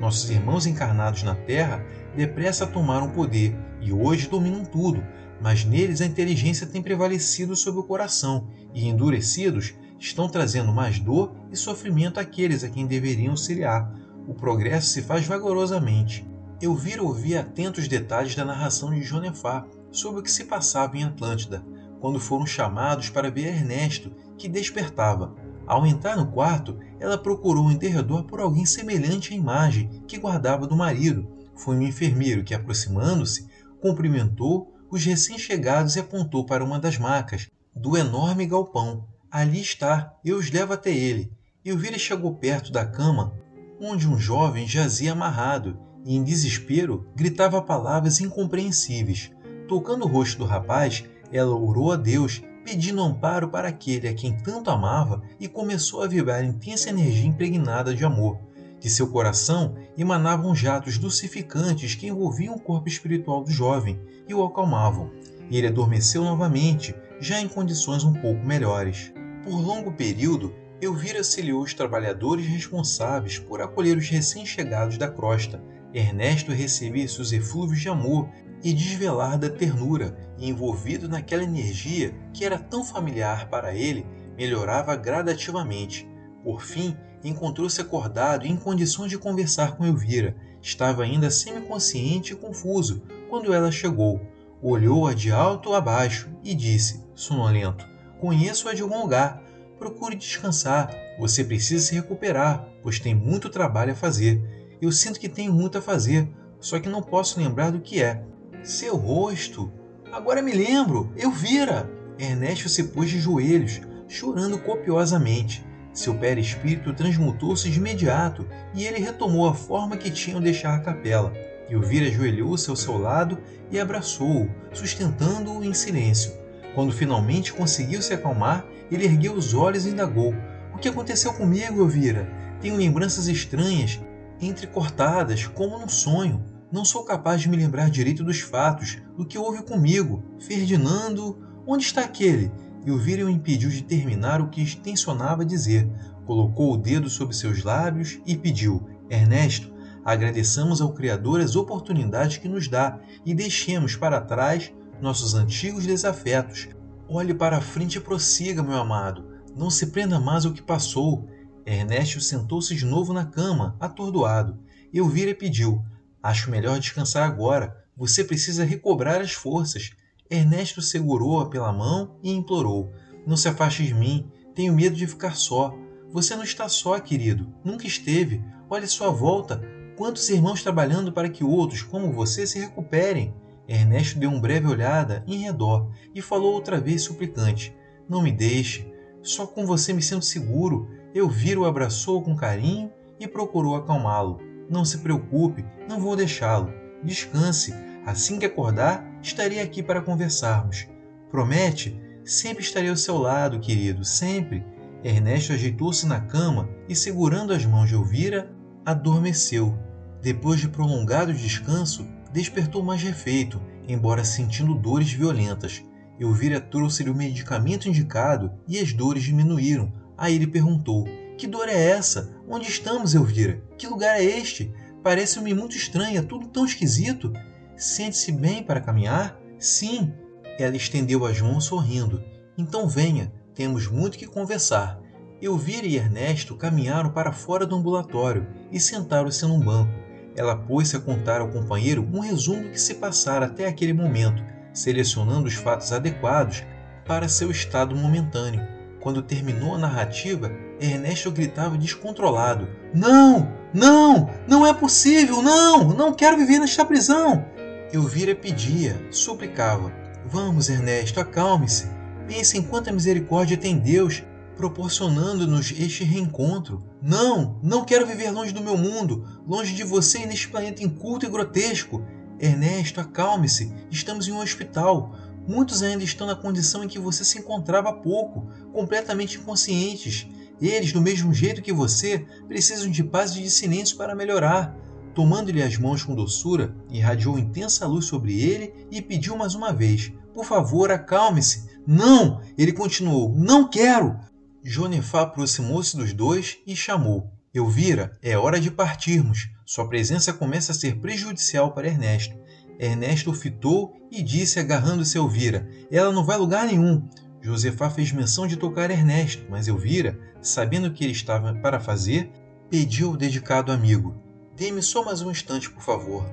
Nossos 0.00 0.30
irmãos 0.30 0.66
encarnados 0.66 1.22
na 1.22 1.34
Terra 1.34 1.84
depressa 2.16 2.66
tomaram 2.66 3.10
poder 3.10 3.56
e 3.80 3.92
hoje 3.92 4.28
dominam 4.28 4.64
tudo, 4.64 5.04
mas 5.40 5.64
neles 5.64 6.00
a 6.00 6.06
inteligência 6.06 6.66
tem 6.66 6.82
prevalecido 6.82 7.54
sobre 7.54 7.80
o 7.80 7.84
coração 7.84 8.48
e, 8.74 8.88
endurecidos, 8.88 9.74
estão 9.98 10.28
trazendo 10.28 10.72
mais 10.72 10.98
dor 10.98 11.34
e 11.50 11.56
sofrimento 11.56 12.18
àqueles 12.18 12.64
a 12.64 12.68
quem 12.68 12.86
deveriam 12.86 13.32
auxiliar. 13.32 13.92
O 14.26 14.34
progresso 14.34 14.88
se 14.88 15.02
faz 15.02 15.26
vagarosamente. 15.26 16.26
Eu 16.60 16.74
vira 16.74 17.02
ouvir 17.02 17.36
atento 17.36 17.80
os 17.80 17.88
detalhes 17.88 18.34
da 18.34 18.44
narração 18.44 18.90
de 18.90 19.02
Jonefá, 19.02 19.64
sobre 19.90 20.20
o 20.20 20.22
que 20.22 20.30
se 20.30 20.44
passava 20.44 20.96
em 20.96 21.04
Atlântida, 21.04 21.64
quando 22.00 22.20
foram 22.20 22.46
chamados 22.46 23.10
para 23.10 23.30
ver 23.30 23.48
Ernesto, 23.48 24.12
que 24.36 24.48
despertava. 24.48 25.34
Ao 25.66 25.86
entrar 25.86 26.16
no 26.16 26.30
quarto, 26.30 26.78
ela 26.98 27.18
procurou 27.18 27.70
em 27.70 27.76
derredor 27.76 28.24
por 28.24 28.40
alguém 28.40 28.64
semelhante 28.64 29.34
à 29.34 29.36
imagem 29.36 30.02
que 30.06 30.18
guardava 30.18 30.66
do 30.66 30.76
marido. 30.76 31.28
Foi 31.56 31.76
um 31.76 31.82
enfermeiro 31.82 32.42
que, 32.42 32.54
aproximando-se, 32.54 33.46
cumprimentou 33.80 34.72
os 34.90 35.04
recém-chegados 35.04 35.96
e 35.96 36.00
apontou 36.00 36.46
para 36.46 36.64
uma 36.64 36.78
das 36.78 36.96
macas 36.96 37.48
do 37.74 37.96
enorme 37.96 38.46
galpão. 38.46 39.06
Ali 39.30 39.60
está, 39.60 40.14
eu 40.24 40.38
os 40.38 40.50
levo 40.50 40.72
até 40.72 40.90
ele. 40.90 41.30
Elvira 41.64 41.98
chegou 41.98 42.34
perto 42.34 42.72
da 42.72 42.86
cama, 42.86 43.34
onde 43.78 44.08
um 44.08 44.18
jovem 44.18 44.66
jazia 44.66 45.12
amarrado 45.12 45.78
e, 46.04 46.16
em 46.16 46.24
desespero, 46.24 47.06
gritava 47.14 47.60
palavras 47.60 48.20
incompreensíveis. 48.20 49.30
Tocando 49.68 50.06
o 50.06 50.08
rosto 50.08 50.38
do 50.38 50.44
rapaz, 50.46 51.04
ela 51.30 51.54
orou 51.54 51.92
a 51.92 51.96
Deus, 51.96 52.42
pedindo 52.64 53.02
amparo 53.02 53.50
para 53.50 53.68
aquele 53.68 54.08
a 54.08 54.14
quem 54.14 54.32
tanto 54.32 54.70
amava 54.70 55.22
e 55.38 55.46
começou 55.46 56.02
a 56.02 56.06
vibrar 56.06 56.42
intensa 56.42 56.88
energia 56.88 57.28
impregnada 57.28 57.94
de 57.94 58.02
amor. 58.02 58.38
De 58.80 58.88
seu 58.88 59.08
coração 59.08 59.74
emanavam 59.96 60.54
jatos 60.54 60.96
dulcificantes 60.96 61.94
que 61.94 62.06
envolviam 62.06 62.54
o 62.54 62.60
corpo 62.60 62.88
espiritual 62.88 63.44
do 63.44 63.50
jovem 63.50 64.00
e 64.26 64.32
o 64.32 64.42
acalmavam. 64.42 65.10
Ele 65.50 65.66
adormeceu 65.66 66.24
novamente, 66.24 66.94
já 67.20 67.38
em 67.38 67.48
condições 67.48 68.04
um 68.04 68.14
pouco 68.14 68.46
melhores. 68.46 69.12
Por 69.44 69.60
longo 69.60 69.92
período, 69.92 70.54
Elvira 70.80 71.18
auxiliou 71.18 71.62
os 71.62 71.74
trabalhadores 71.74 72.46
responsáveis 72.46 73.38
por 73.38 73.60
acolher 73.60 73.98
os 73.98 74.08
recém-chegados 74.08 74.96
da 74.96 75.10
crosta. 75.10 75.62
Ernesto 75.92 76.52
recebia 76.52 77.08
seus 77.08 77.32
eflúvios 77.32 77.80
de 77.80 77.88
amor 77.88 78.28
e 78.62 78.72
desvelar 78.72 79.38
da 79.38 79.48
ternura, 79.48 80.16
e 80.38 80.48
envolvido 80.48 81.08
naquela 81.08 81.42
energia 81.42 82.14
que 82.32 82.44
era 82.44 82.58
tão 82.58 82.84
familiar 82.84 83.48
para 83.48 83.74
ele, 83.74 84.06
melhorava 84.36 84.94
gradativamente. 84.96 86.08
Por 86.44 86.62
fim, 86.62 86.96
encontrou-se 87.24 87.80
acordado 87.80 88.46
e 88.46 88.50
em 88.50 88.56
condições 88.56 89.10
de 89.10 89.18
conversar 89.18 89.76
com 89.76 89.84
Elvira. 89.84 90.36
Estava 90.62 91.02
ainda 91.02 91.30
semiconsciente 91.30 92.32
e 92.32 92.36
confuso 92.36 93.02
quando 93.28 93.52
ela 93.52 93.70
chegou. 93.70 94.20
Olhou-a 94.62 95.14
de 95.14 95.30
alto 95.30 95.72
a 95.72 95.80
baixo 95.80 96.28
e 96.42 96.54
disse, 96.54 97.04
sonolento: 97.14 97.86
Conheço-a 98.20 98.74
de 98.74 98.82
algum 98.82 99.00
lugar. 99.02 99.42
procure 99.78 100.16
descansar. 100.16 100.90
Você 101.20 101.44
precisa 101.44 101.84
se 101.84 101.94
recuperar, 101.94 102.68
pois 102.82 102.98
tem 102.98 103.14
muito 103.14 103.48
trabalho 103.48 103.92
a 103.92 103.96
fazer. 103.96 104.42
Eu 104.82 104.90
sinto 104.90 105.20
que 105.20 105.28
tenho 105.28 105.52
muito 105.52 105.78
a 105.78 105.82
fazer, 105.82 106.28
só 106.58 106.80
que 106.80 106.88
não 106.88 107.02
posso 107.02 107.38
lembrar 107.38 107.70
do 107.70 107.80
que 107.80 108.02
é. 108.02 108.24
Seu 108.62 108.96
rosto. 108.96 109.72
Agora 110.12 110.42
me 110.42 110.52
lembro, 110.52 111.12
eu 111.16 111.30
vira. 111.30 111.90
Ernesto 112.18 112.68
se 112.68 112.84
pôs 112.84 113.08
de 113.08 113.20
joelhos, 113.20 113.80
chorando 114.08 114.58
copiosamente. 114.58 115.64
Seu 115.92 116.14
perispírito 116.14 116.92
transmutou-se 116.92 117.70
de 117.70 117.78
imediato 117.78 118.46
e 118.74 118.84
ele 118.84 118.98
retomou 118.98 119.48
a 119.48 119.54
forma 119.54 119.96
que 119.96 120.10
tinha 120.10 120.36
ao 120.36 120.42
deixar 120.42 120.74
a 120.74 120.80
capela. 120.80 121.32
Elvira 121.70 122.06
ajoelhou-se 122.06 122.68
ao 122.70 122.76
seu 122.76 122.98
lado 122.98 123.38
e 123.70 123.78
abraçou-o, 123.78 124.50
sustentando-o 124.72 125.62
em 125.62 125.74
silêncio. 125.74 126.32
Quando 126.74 126.92
finalmente 126.92 127.52
conseguiu 127.52 128.00
se 128.00 128.14
acalmar, 128.14 128.64
ele 128.90 129.04
ergueu 129.04 129.34
os 129.34 129.54
olhos 129.54 129.86
e 129.86 129.90
indagou: 129.90 130.34
O 130.74 130.78
que 130.78 130.88
aconteceu 130.88 131.32
comigo, 131.34 131.80
Elvira? 131.80 132.28
Tenho 132.60 132.76
lembranças 132.76 133.28
estranhas, 133.28 134.00
entrecortadas, 134.40 135.46
como 135.46 135.78
num 135.78 135.88
sonho. 135.88 136.44
Não 136.70 136.84
sou 136.84 137.02
capaz 137.02 137.40
de 137.40 137.48
me 137.48 137.56
lembrar 137.56 137.88
direito 137.88 138.22
dos 138.22 138.40
fatos, 138.40 138.98
do 139.16 139.24
que 139.24 139.38
houve 139.38 139.62
comigo. 139.62 140.22
Ferdinando, 140.38 141.38
onde 141.66 141.84
está 141.84 142.02
aquele? 142.02 142.52
Elvira 142.86 143.24
o 143.24 143.30
impediu 143.30 143.70
de 143.70 143.82
terminar 143.82 144.40
o 144.40 144.48
que 144.48 144.60
intencionava 144.60 145.46
dizer. 145.46 145.90
Colocou 146.26 146.74
o 146.74 146.76
dedo 146.76 147.08
sobre 147.08 147.34
seus 147.34 147.64
lábios 147.64 148.20
e 148.26 148.36
pediu: 148.36 148.86
Ernesto, 149.08 149.72
agradeçamos 150.04 150.82
ao 150.82 150.92
Criador 150.92 151.40
as 151.40 151.56
oportunidades 151.56 152.36
que 152.36 152.48
nos 152.48 152.68
dá 152.68 152.98
e 153.24 153.34
deixemos 153.34 153.96
para 153.96 154.20
trás 154.20 154.70
nossos 155.00 155.34
antigos 155.34 155.86
desafetos. 155.86 156.68
Olhe 157.08 157.32
para 157.32 157.56
a 157.56 157.62
frente 157.62 157.96
e 157.96 158.00
prossiga, 158.00 158.62
meu 158.62 158.76
amado. 158.76 159.24
Não 159.56 159.70
se 159.70 159.86
prenda 159.86 160.20
mais 160.20 160.44
ao 160.44 160.52
que 160.52 160.62
passou. 160.62 161.26
Ernesto 161.64 162.20
sentou-se 162.20 162.74
de 162.74 162.84
novo 162.84 163.14
na 163.14 163.24
cama, 163.24 163.74
atordoado. 163.80 164.58
Elvira 164.92 165.34
pediu: 165.34 165.82
Acho 166.22 166.50
melhor 166.50 166.78
descansar 166.78 167.28
agora. 167.28 167.84
Você 167.96 168.24
precisa 168.24 168.64
recobrar 168.64 169.20
as 169.20 169.32
forças. 169.32 169.90
Ernesto 170.30 170.82
segurou-a 170.82 171.48
pela 171.48 171.72
mão 171.72 172.16
e 172.22 172.30
implorou: 172.30 172.92
Não 173.26 173.36
se 173.36 173.48
afaste 173.48 173.84
de 173.84 173.94
mim. 173.94 174.30
Tenho 174.54 174.74
medo 174.74 174.96
de 174.96 175.06
ficar 175.06 175.36
só. 175.36 175.74
Você 176.10 176.34
não 176.34 176.42
está 176.42 176.68
só, 176.68 176.98
querido. 176.98 177.52
Nunca 177.64 177.86
esteve. 177.86 178.42
Olhe 178.68 178.86
sua 178.86 179.10
volta. 179.10 179.62
Quantos 179.96 180.28
irmãos 180.28 180.62
trabalhando 180.62 181.12
para 181.12 181.28
que 181.28 181.44
outros, 181.44 181.82
como 181.82 182.12
você, 182.12 182.46
se 182.46 182.58
recuperem? 182.58 183.34
Ernesto 183.66 184.18
deu 184.18 184.30
uma 184.30 184.40
breve 184.40 184.66
olhada 184.66 185.22
em 185.26 185.38
redor 185.38 185.90
e 186.14 186.22
falou 186.22 186.54
outra 186.54 186.80
vez 186.80 187.02
suplicante: 187.02 187.74
Não 188.08 188.22
me 188.22 188.32
deixe. 188.32 188.90
Só 189.22 189.46
com 189.46 189.66
você 189.66 189.92
me 189.92 190.02
sinto 190.02 190.24
seguro. 190.24 190.88
Elvira 191.14 191.60
o 191.60 191.64
abraçou 191.64 192.22
com 192.22 192.36
carinho 192.36 192.90
e 193.18 193.26
procurou 193.26 193.74
acalmá-lo. 193.74 194.47
Não 194.68 194.84
se 194.84 194.98
preocupe, 194.98 195.64
não 195.88 196.00
vou 196.00 196.14
deixá-lo. 196.14 196.72
Descanse. 197.02 197.74
Assim 198.04 198.38
que 198.38 198.46
acordar, 198.46 199.04
estarei 199.22 199.60
aqui 199.60 199.82
para 199.82 200.02
conversarmos. 200.02 200.86
Promete? 201.30 202.00
Sempre 202.24 202.62
estarei 202.62 202.90
ao 202.90 202.96
seu 202.96 203.16
lado, 203.16 203.60
querido, 203.60 204.04
sempre. 204.04 204.64
Ernesto 205.02 205.52
ajeitou-se 205.52 206.06
na 206.06 206.20
cama 206.20 206.68
e, 206.88 206.94
segurando 206.94 207.52
as 207.52 207.64
mãos 207.64 207.88
de 207.88 207.94
Elvira, 207.94 208.50
adormeceu. 208.84 209.78
Depois 210.22 210.60
de 210.60 210.68
prolongado 210.68 211.32
descanso, 211.32 212.06
despertou 212.32 212.82
mais 212.82 213.02
refeito, 213.02 213.60
embora 213.86 214.24
sentindo 214.24 214.74
dores 214.74 215.12
violentas. 215.12 215.82
Elvira 216.18 216.60
trouxe-lhe 216.60 217.10
o 217.10 217.14
medicamento 217.14 217.88
indicado 217.88 218.52
e 218.66 218.78
as 218.78 218.92
dores 218.92 219.22
diminuíram. 219.22 219.92
Aí 220.16 220.34
ele 220.34 220.46
perguntou: 220.46 221.06
Que 221.36 221.46
dor 221.46 221.68
é 221.68 221.90
essa? 221.90 222.36
Onde 222.50 222.66
estamos, 222.66 223.14
Elvira? 223.14 223.62
Que 223.76 223.86
lugar 223.86 224.18
é 224.18 224.24
este? 224.24 224.72
Parece-me 225.02 225.52
muito 225.52 225.76
estranho, 225.76 226.24
tudo 226.24 226.48
tão 226.48 226.64
esquisito. 226.64 227.30
Sente-se 227.76 228.32
bem 228.32 228.62
para 228.62 228.80
caminhar? 228.80 229.38
Sim. 229.58 230.14
Ela 230.58 230.74
estendeu 230.74 231.26
as 231.26 231.38
mãos 231.42 231.66
sorrindo. 231.66 232.24
Então 232.56 232.88
venha, 232.88 233.30
temos 233.54 233.86
muito 233.86 234.16
que 234.16 234.26
conversar. 234.26 234.98
Elvira 235.42 235.86
e 235.86 235.96
Ernesto 235.96 236.56
caminharam 236.56 237.10
para 237.10 237.32
fora 237.32 237.66
do 237.66 237.76
ambulatório 237.76 238.46
e 238.72 238.80
sentaram-se 238.80 239.44
num 239.44 239.60
banco. 239.60 239.92
Ela 240.34 240.56
pôs-se 240.56 240.96
a 240.96 241.00
contar 241.00 241.42
ao 241.42 241.50
companheiro 241.50 242.08
um 242.12 242.20
resumo 242.20 242.62
do 242.62 242.70
que 242.70 242.80
se 242.80 242.94
passara 242.94 243.44
até 243.44 243.66
aquele 243.66 243.92
momento, 243.92 244.42
selecionando 244.72 245.48
os 245.48 245.54
fatos 245.54 245.92
adequados 245.92 246.64
para 247.06 247.28
seu 247.28 247.50
estado 247.50 247.94
momentâneo. 247.94 248.66
Quando 249.00 249.22
terminou 249.22 249.74
a 249.74 249.78
narrativa, 249.78 250.50
Ernesto 250.80 251.30
gritava 251.30 251.76
descontrolado: 251.76 252.68
Não! 252.94 253.52
Não! 253.72 254.30
Não 254.46 254.66
é 254.66 254.72
possível! 254.72 255.42
Não! 255.42 255.88
Não 255.88 256.12
quero 256.12 256.36
viver 256.36 256.58
nesta 256.58 256.84
prisão! 256.84 257.44
Elvira 257.92 258.34
pedia, 258.34 259.00
suplicava: 259.10 259.92
Vamos, 260.26 260.68
Ernesto, 260.68 261.20
acalme-se. 261.20 261.88
Pense 262.26 262.58
em 262.58 262.62
quanta 262.62 262.92
misericórdia 262.92 263.56
tem 263.56 263.78
Deus 263.78 264.22
proporcionando-nos 264.58 265.70
este 265.70 266.02
reencontro. 266.02 266.84
Não, 267.00 267.60
não 267.62 267.84
quero 267.84 268.04
viver 268.04 268.32
longe 268.32 268.52
do 268.52 268.62
meu 268.62 268.76
mundo, 268.76 269.24
longe 269.46 269.72
de 269.72 269.84
você 269.84 270.18
e 270.18 270.26
neste 270.26 270.48
planeta 270.48 270.82
inculto 270.82 271.24
e 271.24 271.30
grotesco. 271.30 272.04
Ernesto, 272.40 273.00
acalme-se. 273.00 273.72
Estamos 273.88 274.26
em 274.26 274.32
um 274.32 274.40
hospital. 274.40 275.14
Muitos 275.46 275.82
ainda 275.82 276.02
estão 276.02 276.26
na 276.26 276.34
condição 276.34 276.82
em 276.82 276.88
que 276.88 276.98
você 276.98 277.24
se 277.24 277.38
encontrava 277.38 277.90
há 277.90 277.92
pouco, 277.92 278.50
completamente 278.72 279.38
inconscientes. 279.38 280.26
Eles, 280.60 280.92
do 280.92 281.00
mesmo 281.00 281.32
jeito 281.32 281.62
que 281.62 281.72
você, 281.72 282.26
precisam 282.46 282.90
de 282.90 283.04
paz 283.04 283.36
e 283.36 283.42
de 283.42 283.50
silêncio 283.50 283.96
para 283.96 284.14
melhorar. 284.14 284.76
Tomando-lhe 285.14 285.62
as 285.62 285.76
mãos 285.76 286.02
com 286.02 286.14
doçura, 286.14 286.74
irradiou 286.90 287.38
intensa 287.38 287.86
luz 287.86 288.04
sobre 288.04 288.40
ele 288.40 288.86
e 288.90 289.02
pediu 289.02 289.36
mais 289.36 289.54
uma 289.54 289.72
vez: 289.72 290.12
Por 290.34 290.44
favor, 290.44 290.90
acalme-se. 290.90 291.66
Não! 291.86 292.40
Ele 292.56 292.72
continuou: 292.72 293.34
Não 293.34 293.68
quero! 293.68 294.18
Jonefá 294.62 295.22
aproximou-se 295.22 295.96
dos 295.96 296.12
dois 296.12 296.58
e 296.66 296.76
chamou: 296.76 297.30
Elvira, 297.54 298.12
é 298.22 298.36
hora 298.36 298.60
de 298.60 298.70
partirmos. 298.70 299.48
Sua 299.64 299.88
presença 299.88 300.32
começa 300.32 300.72
a 300.72 300.74
ser 300.74 301.00
prejudicial 301.00 301.72
para 301.72 301.88
Ernesto. 301.88 302.36
Ernesto 302.78 303.30
o 303.30 303.34
fitou 303.34 303.92
e 304.10 304.22
disse, 304.22 304.60
agarrando-se 304.60 305.18
a 305.18 305.20
Elvira: 305.20 305.68
Ela 305.90 306.12
não 306.12 306.24
vai 306.24 306.36
lugar 306.38 306.66
nenhum. 306.66 307.08
Josefá 307.40 307.88
fez 307.88 308.12
menção 308.12 308.46
de 308.46 308.56
tocar 308.56 308.90
Ernesto, 308.90 309.44
mas 309.48 309.68
Elvira, 309.68 310.18
sabendo 310.42 310.88
o 310.88 310.92
que 310.92 311.04
ele 311.04 311.12
estava 311.12 311.54
para 311.54 311.80
fazer, 311.80 312.30
pediu 312.68 313.10
ao 313.10 313.16
dedicado 313.16 313.72
amigo: 313.72 314.14
Dê-me 314.56 314.82
só 314.82 315.04
mais 315.04 315.22
um 315.22 315.30
instante, 315.30 315.70
por 315.70 315.82
favor. 315.82 316.26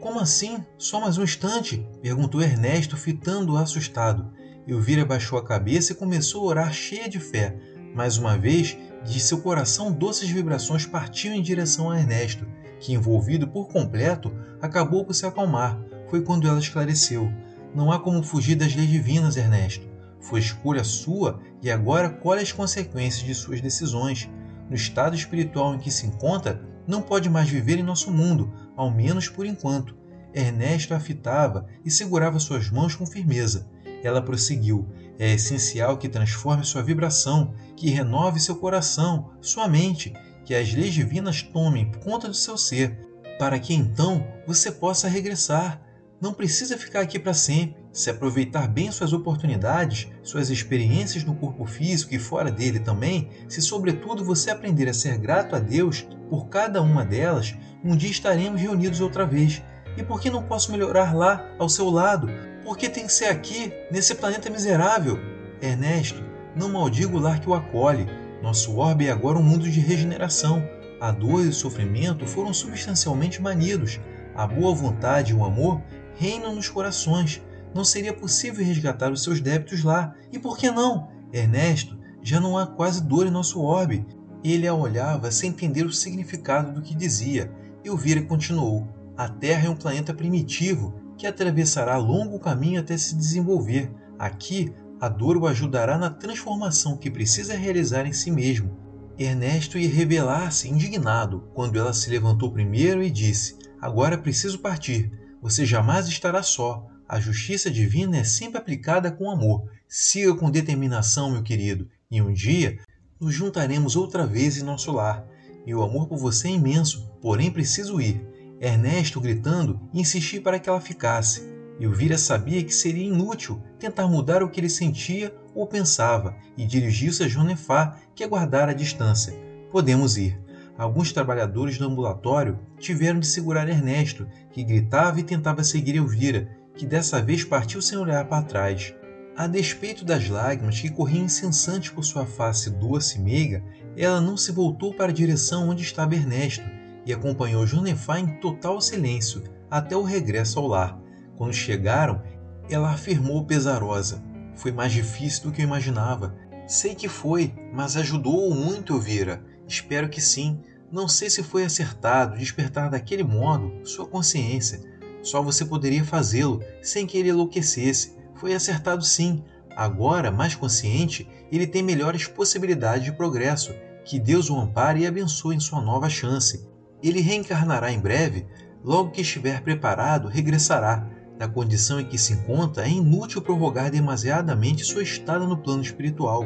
Como 0.00 0.18
assim? 0.18 0.64
Só 0.78 1.00
mais 1.00 1.18
um 1.18 1.22
instante? 1.22 1.86
perguntou 2.00 2.42
Ernesto, 2.42 2.96
fitando-o 2.96 3.56
assustado. 3.56 4.32
Elvira 4.66 5.04
baixou 5.04 5.38
a 5.38 5.44
cabeça 5.44 5.92
e 5.92 5.96
começou 5.96 6.42
a 6.42 6.46
orar 6.46 6.72
cheia 6.72 7.08
de 7.08 7.18
fé. 7.18 7.56
Mais 7.94 8.16
uma 8.16 8.38
vez, 8.38 8.76
de 9.04 9.20
seu 9.20 9.40
coração 9.40 9.92
doces 9.92 10.28
vibrações 10.28 10.86
partiam 10.86 11.34
em 11.34 11.42
direção 11.42 11.90
a 11.90 11.98
Ernesto, 11.98 12.46
que, 12.80 12.92
envolvido 12.92 13.46
por 13.48 13.68
completo, 13.68 14.32
acabou 14.60 15.04
por 15.04 15.14
se 15.14 15.26
acalmar. 15.26 15.78
Foi 16.08 16.22
quando 16.22 16.48
ela 16.48 16.58
esclareceu: 16.58 17.30
Não 17.74 17.92
há 17.92 17.98
como 17.98 18.22
fugir 18.22 18.54
das 18.54 18.74
leis 18.74 18.88
divinas, 18.88 19.36
Ernesto. 19.36 19.91
Foi 20.22 20.40
escolha 20.40 20.84
sua 20.84 21.40
e 21.60 21.70
agora 21.70 22.08
colhe 22.08 22.40
as 22.40 22.52
consequências 22.52 23.24
de 23.24 23.34
suas 23.34 23.60
decisões. 23.60 24.30
No 24.70 24.76
estado 24.76 25.14
espiritual 25.14 25.74
em 25.74 25.78
que 25.78 25.90
se 25.90 26.06
encontra, 26.06 26.62
não 26.86 27.02
pode 27.02 27.28
mais 27.28 27.48
viver 27.48 27.78
em 27.78 27.82
nosso 27.82 28.10
mundo, 28.10 28.52
ao 28.76 28.90
menos 28.90 29.28
por 29.28 29.44
enquanto. 29.44 29.96
Ernesto 30.32 30.94
a 30.94 31.00
fitava 31.00 31.66
e 31.84 31.90
segurava 31.90 32.38
suas 32.38 32.70
mãos 32.70 32.94
com 32.94 33.04
firmeza. 33.04 33.68
Ela 34.02 34.22
prosseguiu: 34.22 34.88
é 35.18 35.34
essencial 35.34 35.98
que 35.98 36.08
transforme 36.08 36.64
sua 36.64 36.82
vibração, 36.82 37.54
que 37.76 37.90
renove 37.90 38.40
seu 38.40 38.56
coração, 38.56 39.30
sua 39.40 39.68
mente, 39.68 40.12
que 40.44 40.54
as 40.54 40.72
leis 40.72 40.94
divinas 40.94 41.42
tomem 41.42 41.90
conta 42.02 42.28
do 42.28 42.34
seu 42.34 42.56
ser, 42.56 42.98
para 43.38 43.58
que 43.58 43.74
então 43.74 44.26
você 44.46 44.70
possa 44.72 45.08
regressar. 45.08 45.81
Não 46.22 46.32
precisa 46.32 46.78
ficar 46.78 47.00
aqui 47.00 47.18
para 47.18 47.34
sempre. 47.34 47.82
Se 47.92 48.08
aproveitar 48.08 48.68
bem 48.68 48.92
suas 48.92 49.12
oportunidades, 49.12 50.06
suas 50.22 50.50
experiências 50.50 51.24
no 51.24 51.34
corpo 51.34 51.66
físico 51.66 52.14
e 52.14 52.18
fora 52.18 52.48
dele 52.48 52.78
também, 52.78 53.28
se 53.48 53.60
sobretudo 53.60 54.24
você 54.24 54.52
aprender 54.52 54.88
a 54.88 54.94
ser 54.94 55.18
grato 55.18 55.56
a 55.56 55.58
Deus 55.58 56.06
por 56.30 56.46
cada 56.46 56.80
uma 56.80 57.04
delas, 57.04 57.56
um 57.84 57.96
dia 57.96 58.08
estaremos 58.08 58.60
reunidos 58.60 59.00
outra 59.00 59.26
vez. 59.26 59.60
E 59.96 60.04
por 60.04 60.20
que 60.20 60.30
não 60.30 60.44
posso 60.44 60.70
melhorar 60.70 61.12
lá, 61.12 61.44
ao 61.58 61.68
seu 61.68 61.90
lado, 61.90 62.28
por 62.62 62.78
que 62.78 62.88
tem 62.88 63.04
que 63.04 63.12
ser 63.12 63.26
aqui, 63.26 63.72
nesse 63.90 64.14
planeta 64.14 64.48
miserável? 64.48 65.18
Ernesto, 65.60 66.22
não 66.54 66.68
maldiga 66.68 67.16
o 67.16 67.20
lar 67.20 67.40
que 67.40 67.50
o 67.50 67.54
acolhe. 67.54 68.06
Nosso 68.40 68.76
orbe 68.76 69.08
é 69.08 69.10
agora 69.10 69.38
um 69.38 69.42
mundo 69.42 69.68
de 69.68 69.80
regeneração. 69.80 70.62
A 71.00 71.10
dor 71.10 71.44
e 71.44 71.48
o 71.48 71.52
sofrimento 71.52 72.28
foram 72.28 72.54
substancialmente 72.54 73.42
manidos. 73.42 73.98
A 74.36 74.46
boa 74.46 74.72
vontade 74.72 75.32
e 75.32 75.34
o 75.34 75.44
amor 75.44 75.82
reinam 76.16 76.54
nos 76.54 76.68
corações. 76.68 77.42
Não 77.74 77.84
seria 77.84 78.12
possível 78.12 78.64
resgatar 78.64 79.10
os 79.10 79.22
seus 79.22 79.40
débitos 79.40 79.82
lá. 79.82 80.14
E 80.30 80.38
por 80.38 80.56
que 80.58 80.70
não? 80.70 81.08
Ernesto, 81.32 81.98
Já 82.22 82.38
não 82.38 82.56
há 82.56 82.66
quase 82.66 83.02
dor 83.02 83.26
em 83.26 83.30
nosso 83.30 83.60
orbe. 83.60 84.06
Ele 84.44 84.66
a 84.66 84.74
olhava 84.74 85.30
sem 85.30 85.50
entender 85.50 85.84
o 85.84 85.92
significado 85.92 86.72
do 86.72 86.82
que 86.82 86.94
dizia. 86.94 87.50
Elvira 87.84 88.22
continuou: 88.22 88.86
A 89.16 89.28
Terra 89.28 89.66
é 89.66 89.70
um 89.70 89.76
planeta 89.76 90.14
primitivo 90.14 90.94
que 91.16 91.26
atravessará 91.26 91.96
longo 91.96 92.38
caminho 92.38 92.80
até 92.80 92.96
se 92.96 93.14
desenvolver. 93.14 93.90
Aqui, 94.18 94.72
a 95.00 95.08
dor 95.08 95.36
o 95.36 95.46
ajudará 95.46 95.98
na 95.98 96.10
transformação 96.10 96.96
que 96.96 97.10
precisa 97.10 97.56
realizar 97.56 98.06
em 98.06 98.12
si 98.12 98.30
mesmo. 98.30 98.76
Ernesto 99.18 99.78
ia 99.78 99.88
revelar-se 99.88 100.68
indignado 100.68 101.48
quando 101.54 101.78
ela 101.78 101.92
se 101.92 102.08
levantou 102.08 102.52
primeiro 102.52 103.02
e 103.02 103.10
disse: 103.10 103.56
Agora 103.80 104.16
preciso 104.16 104.60
partir. 104.60 105.12
Você 105.42 105.66
jamais 105.66 106.06
estará 106.06 106.40
só. 106.40 106.86
A 107.08 107.18
justiça 107.18 107.68
divina 107.68 108.18
é 108.18 108.22
sempre 108.24 108.58
aplicada 108.58 109.10
com 109.10 109.28
amor. 109.28 109.68
Siga 109.88 110.36
com 110.36 110.48
determinação, 110.48 111.32
meu 111.32 111.42
querido, 111.42 111.90
e 112.08 112.22
um 112.22 112.32
dia 112.32 112.78
nos 113.20 113.34
juntaremos 113.34 113.96
outra 113.96 114.24
vez 114.24 114.56
em 114.56 114.62
nosso 114.62 114.92
lar. 114.92 115.26
Meu 115.66 115.82
amor 115.82 116.06
por 116.06 116.16
você 116.16 116.46
é 116.46 116.52
imenso, 116.52 117.10
porém 117.20 117.50
preciso 117.50 118.00
ir. 118.00 118.24
Ernesto, 118.60 119.20
gritando, 119.20 119.80
insistia 119.92 120.40
para 120.40 120.60
que 120.60 120.68
ela 120.68 120.80
ficasse. 120.80 121.42
Elvira 121.80 122.16
sabia 122.16 122.62
que 122.62 122.72
seria 122.72 123.08
inútil 123.08 123.60
tentar 123.80 124.06
mudar 124.06 124.44
o 124.44 124.48
que 124.48 124.60
ele 124.60 124.68
sentia 124.68 125.34
ou 125.52 125.66
pensava 125.66 126.36
e 126.56 126.64
dirigiu-se 126.64 127.24
a 127.24 127.28
Jonefá, 127.28 127.96
que 128.14 128.22
aguardara 128.22 128.70
a 128.70 128.74
distância. 128.74 129.34
Podemos 129.72 130.16
ir. 130.16 130.38
Alguns 130.76 131.12
trabalhadores 131.12 131.78
do 131.78 131.86
ambulatório 131.86 132.58
tiveram 132.78 133.20
de 133.20 133.26
segurar 133.26 133.68
Ernesto, 133.68 134.26
que 134.50 134.64
gritava 134.64 135.20
e 135.20 135.24
tentava 135.24 135.62
seguir 135.62 135.96
Elvira, 135.96 136.48
que 136.74 136.86
dessa 136.86 137.20
vez 137.20 137.44
partiu 137.44 137.82
sem 137.82 137.98
olhar 137.98 138.26
para 138.26 138.42
trás. 138.42 138.94
A 139.36 139.46
despeito 139.46 140.04
das 140.04 140.28
lágrimas 140.28 140.80
que 140.80 140.90
corriam 140.90 141.24
incessantes 141.24 141.90
por 141.90 142.04
sua 142.04 142.26
face 142.26 142.70
doce 142.70 143.18
e 143.18 143.20
meiga, 143.20 143.62
ela 143.96 144.20
não 144.20 144.36
se 144.36 144.52
voltou 144.52 144.94
para 144.94 145.10
a 145.10 145.14
direção 145.14 145.68
onde 145.68 145.82
estava 145.82 146.14
Ernesto 146.14 146.64
e 147.04 147.12
acompanhou 147.12 147.66
Jonefá 147.66 148.18
em 148.18 148.38
total 148.40 148.80
silêncio 148.80 149.42
até 149.70 149.96
o 149.96 150.02
regresso 150.02 150.58
ao 150.58 150.66
lar. 150.66 150.98
Quando 151.36 151.54
chegaram, 151.54 152.22
ela 152.68 152.90
afirmou 152.90 153.44
pesarosa: 153.44 154.22
Foi 154.54 154.70
mais 154.70 154.92
difícil 154.92 155.44
do 155.44 155.52
que 155.52 155.62
eu 155.62 155.66
imaginava. 155.66 156.34
Sei 156.66 156.94
que 156.94 157.08
foi, 157.08 157.54
mas 157.72 157.96
ajudou-o 157.96 158.54
muito, 158.54 158.94
Elvira. 158.94 159.42
Espero 159.66 160.08
que 160.08 160.20
sim. 160.20 160.60
Não 160.90 161.08
sei 161.08 161.30
se 161.30 161.42
foi 161.42 161.64
acertado 161.64 162.36
despertar 162.36 162.90
daquele 162.90 163.22
modo 163.22 163.72
sua 163.82 164.06
consciência. 164.06 164.80
Só 165.22 165.40
você 165.40 165.64
poderia 165.64 166.04
fazê-lo 166.04 166.60
sem 166.82 167.06
que 167.06 167.16
ele 167.16 167.30
enlouquecesse. 167.30 168.14
Foi 168.34 168.52
acertado 168.52 169.02
sim. 169.02 169.42
Agora, 169.74 170.30
mais 170.30 170.54
consciente, 170.54 171.26
ele 171.50 171.66
tem 171.66 171.82
melhores 171.82 172.26
possibilidades 172.26 173.04
de 173.04 173.12
progresso. 173.12 173.72
Que 174.04 174.18
Deus 174.18 174.50
o 174.50 174.58
ampare 174.58 175.00
e 175.00 175.06
abençoe 175.06 175.56
em 175.56 175.60
sua 175.60 175.80
nova 175.80 176.10
chance. 176.10 176.68
Ele 177.02 177.20
reencarnará 177.20 177.90
em 177.90 177.98
breve. 177.98 178.46
Logo 178.84 179.12
que 179.12 179.22
estiver 179.22 179.62
preparado, 179.62 180.28
regressará. 180.28 181.08
Na 181.38 181.48
condição 181.48 182.00
em 182.00 182.04
que 182.04 182.18
se 182.18 182.34
encontra, 182.34 182.84
é 182.84 182.90
inútil 182.90 183.40
prorrogar 183.40 183.90
demasiadamente 183.90 184.84
sua 184.84 185.02
estada 185.02 185.46
no 185.46 185.56
plano 185.56 185.82
espiritual. 185.82 186.44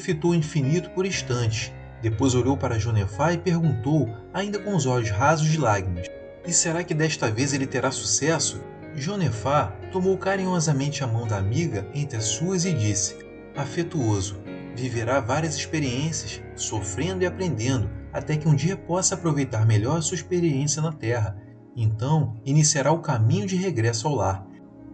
Fitou 0.00 0.32
o 0.32 0.34
infinito 0.34 0.90
por 0.90 1.06
instantes 1.06 1.72
depois 2.02 2.34
olhou 2.34 2.56
para 2.56 2.78
Jonefá 2.78 3.32
e 3.32 3.38
perguntou, 3.38 4.12
ainda 4.34 4.58
com 4.58 4.74
os 4.74 4.86
olhos 4.86 5.10
rasos 5.10 5.46
de 5.46 5.56
lágrimas: 5.56 6.08
E 6.44 6.52
será 6.52 6.82
que 6.82 6.92
desta 6.92 7.30
vez 7.30 7.54
ele 7.54 7.66
terá 7.66 7.92
sucesso? 7.92 8.60
Jonefá 8.94 9.72
tomou 9.90 10.18
carinhosamente 10.18 11.02
a 11.02 11.06
mão 11.06 11.26
da 11.26 11.38
amiga 11.38 11.88
entre 11.94 12.18
as 12.18 12.24
suas 12.24 12.64
e 12.64 12.72
disse, 12.72 13.16
afetuoso: 13.56 14.42
Viverá 14.74 15.20
várias 15.20 15.54
experiências, 15.54 16.42
sofrendo 16.56 17.22
e 17.22 17.26
aprendendo, 17.26 17.88
até 18.12 18.36
que 18.36 18.48
um 18.48 18.54
dia 18.54 18.76
possa 18.76 19.14
aproveitar 19.14 19.64
melhor 19.64 20.02
sua 20.02 20.16
experiência 20.16 20.82
na 20.82 20.92
Terra. 20.92 21.36
Então, 21.76 22.36
iniciará 22.44 22.92
o 22.92 23.00
caminho 23.00 23.46
de 23.46 23.56
regresso 23.56 24.08
ao 24.08 24.14
lar. 24.14 24.46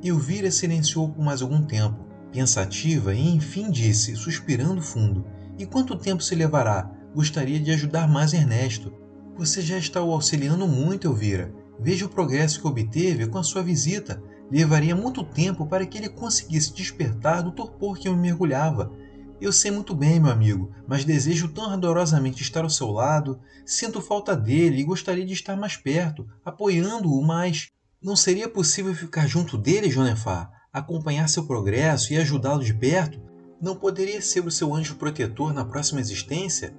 Elvira 0.02 0.50
silenciou 0.50 1.08
por 1.08 1.24
mais 1.24 1.42
algum 1.42 1.62
tempo, 1.62 2.04
pensativa, 2.30 3.14
e 3.14 3.34
enfim 3.34 3.70
disse, 3.70 4.14
suspirando 4.14 4.82
fundo: 4.82 5.24
E 5.58 5.64
quanto 5.64 5.96
tempo 5.96 6.22
se 6.22 6.34
levará? 6.34 6.97
Gostaria 7.18 7.58
de 7.58 7.72
ajudar 7.72 8.06
mais 8.06 8.32
Ernesto. 8.32 8.92
Você 9.36 9.60
já 9.60 9.76
está 9.76 10.00
o 10.00 10.12
auxiliando 10.12 10.68
muito, 10.68 11.08
Elvira. 11.08 11.52
Veja 11.80 12.06
o 12.06 12.08
progresso 12.08 12.60
que 12.60 12.68
obteve 12.68 13.26
com 13.26 13.38
a 13.38 13.42
sua 13.42 13.60
visita. 13.60 14.22
Levaria 14.48 14.94
muito 14.94 15.24
tempo 15.24 15.66
para 15.66 15.84
que 15.84 15.98
ele 15.98 16.08
conseguisse 16.08 16.72
despertar 16.72 17.42
do 17.42 17.50
torpor 17.50 17.98
que 17.98 18.06
eu 18.06 18.14
me 18.14 18.22
mergulhava. 18.22 18.92
Eu 19.40 19.52
sei 19.52 19.72
muito 19.72 19.96
bem, 19.96 20.20
meu 20.20 20.30
amigo, 20.30 20.72
mas 20.86 21.04
desejo 21.04 21.48
tão 21.48 21.68
ardorosamente 21.68 22.40
estar 22.40 22.62
ao 22.62 22.70
seu 22.70 22.92
lado. 22.92 23.40
Sinto 23.66 24.00
falta 24.00 24.36
dele 24.36 24.78
e 24.78 24.84
gostaria 24.84 25.26
de 25.26 25.32
estar 25.32 25.56
mais 25.56 25.76
perto, 25.76 26.24
apoiando-o 26.44 27.20
mais. 27.20 27.72
Não 28.00 28.14
seria 28.14 28.48
possível 28.48 28.94
ficar 28.94 29.26
junto 29.26 29.58
dele, 29.58 29.90
Jonefá? 29.90 30.48
Acompanhar 30.72 31.28
seu 31.28 31.44
progresso 31.48 32.12
e 32.12 32.16
ajudá-lo 32.16 32.62
de 32.62 32.74
perto? 32.74 33.20
Não 33.60 33.74
poderia 33.74 34.22
ser 34.22 34.46
o 34.46 34.52
seu 34.52 34.72
anjo 34.72 34.94
protetor 34.94 35.52
na 35.52 35.64
próxima 35.64 35.98
existência? 35.98 36.72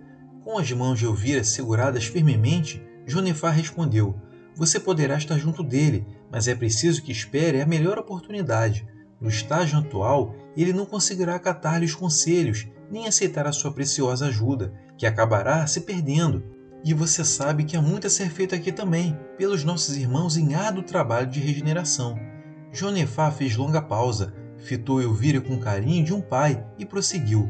Com 0.49 0.57
as 0.57 0.71
mãos 0.71 0.97
de 0.97 1.05
Elvira 1.05 1.43
seguradas 1.43 2.05
firmemente, 2.05 2.83
Jonefar 3.05 3.53
respondeu: 3.53 4.19
Você 4.55 4.79
poderá 4.79 5.15
estar 5.15 5.38
junto 5.38 5.62
dele, 5.62 6.07
mas 6.31 6.47
é 6.47 6.55
preciso 6.55 7.03
que 7.03 7.12
espere 7.12 7.62
a 7.62 7.67
melhor 7.67 7.99
oportunidade. 7.99 8.83
No 9.21 9.29
estágio 9.29 9.77
atual, 9.77 10.33
ele 10.57 10.73
não 10.73 10.88
conseguirá 10.88 11.35
acatar-lhe 11.35 11.85
os 11.85 11.93
conselhos, 11.93 12.67
nem 12.89 13.05
aceitar 13.05 13.45
a 13.45 13.51
sua 13.51 13.71
preciosa 13.71 14.25
ajuda, 14.25 14.73
que 14.97 15.05
acabará 15.05 15.67
se 15.67 15.81
perdendo. 15.81 16.43
E 16.83 16.95
você 16.95 17.23
sabe 17.23 17.63
que 17.63 17.77
há 17.77 17.81
muito 17.81 18.07
a 18.07 18.09
ser 18.09 18.31
feito 18.31 18.55
aqui 18.55 18.71
também, 18.71 19.15
pelos 19.38 19.63
nossos 19.63 19.97
irmãos 19.97 20.35
em 20.35 20.55
árduo 20.55 20.81
trabalho 20.81 21.29
de 21.29 21.39
regeneração. 21.39 22.17
Jonefá 22.73 23.29
fez 23.29 23.55
longa 23.55 23.83
pausa, 23.83 24.33
fitou 24.57 24.99
Elvira 24.99 25.41
com 25.41 25.59
carinho 25.59 26.03
de 26.03 26.12
um 26.12 26.21
pai 26.21 26.65
e 26.79 26.88
prosseguiu. 26.88 27.47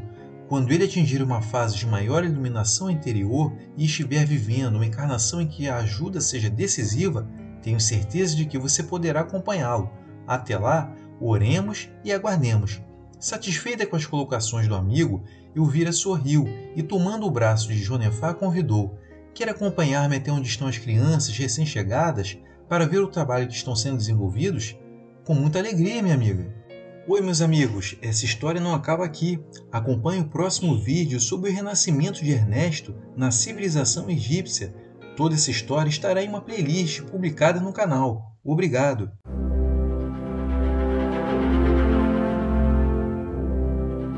Quando 0.50 0.72
ele 0.72 0.82
atingir 0.82 1.22
uma 1.22 1.40
fase 1.40 1.76
de 1.76 1.86
maior 1.86 2.24
iluminação 2.24 2.90
interior 2.90 3.52
e 3.76 3.84
estiver 3.84 4.26
vivendo 4.26 4.74
uma 4.74 4.84
encarnação 4.84 5.40
em 5.40 5.46
que 5.46 5.68
a 5.68 5.76
ajuda 5.76 6.20
seja 6.20 6.50
decisiva, 6.50 7.30
tenho 7.62 7.78
certeza 7.78 8.34
de 8.34 8.44
que 8.44 8.58
você 8.58 8.82
poderá 8.82 9.20
acompanhá-lo. 9.20 9.88
Até 10.26 10.58
lá, 10.58 10.92
oremos 11.20 11.88
e 12.04 12.12
aguardemos. 12.12 12.82
Satisfeita 13.20 13.86
com 13.86 13.94
as 13.94 14.06
colocações 14.06 14.66
do 14.66 14.74
amigo, 14.74 15.22
Elvira 15.54 15.92
sorriu 15.92 16.48
e, 16.74 16.82
tomando 16.82 17.28
o 17.28 17.30
braço 17.30 17.68
de 17.68 17.78
Jonefá, 17.78 18.34
convidou: 18.34 18.98
Quer 19.32 19.50
acompanhar-me 19.50 20.16
até 20.16 20.32
onde 20.32 20.48
estão 20.48 20.66
as 20.66 20.78
crianças 20.78 21.38
recém-chegadas 21.38 22.36
para 22.68 22.88
ver 22.88 22.98
o 22.98 23.06
trabalho 23.06 23.46
que 23.46 23.54
estão 23.54 23.76
sendo 23.76 23.98
desenvolvidos? 23.98 24.76
Com 25.24 25.32
muita 25.32 25.60
alegria, 25.60 26.02
minha 26.02 26.16
amiga. 26.16 26.59
Oi, 27.08 27.22
meus 27.22 27.40
amigos, 27.40 27.96
essa 28.02 28.26
história 28.26 28.60
não 28.60 28.74
acaba 28.74 29.04
aqui. 29.04 29.42
Acompanhe 29.72 30.20
o 30.20 30.28
próximo 30.28 30.78
vídeo 30.78 31.18
sobre 31.18 31.50
o 31.50 31.52
renascimento 31.52 32.22
de 32.22 32.30
Ernesto 32.30 32.94
na 33.16 33.30
civilização 33.30 34.10
egípcia. 34.10 34.74
Toda 35.16 35.34
essa 35.34 35.50
história 35.50 35.88
estará 35.88 36.22
em 36.22 36.28
uma 36.28 36.42
playlist 36.42 37.02
publicada 37.02 37.58
no 37.58 37.72
canal. 37.72 38.36
Obrigado! 38.44 39.10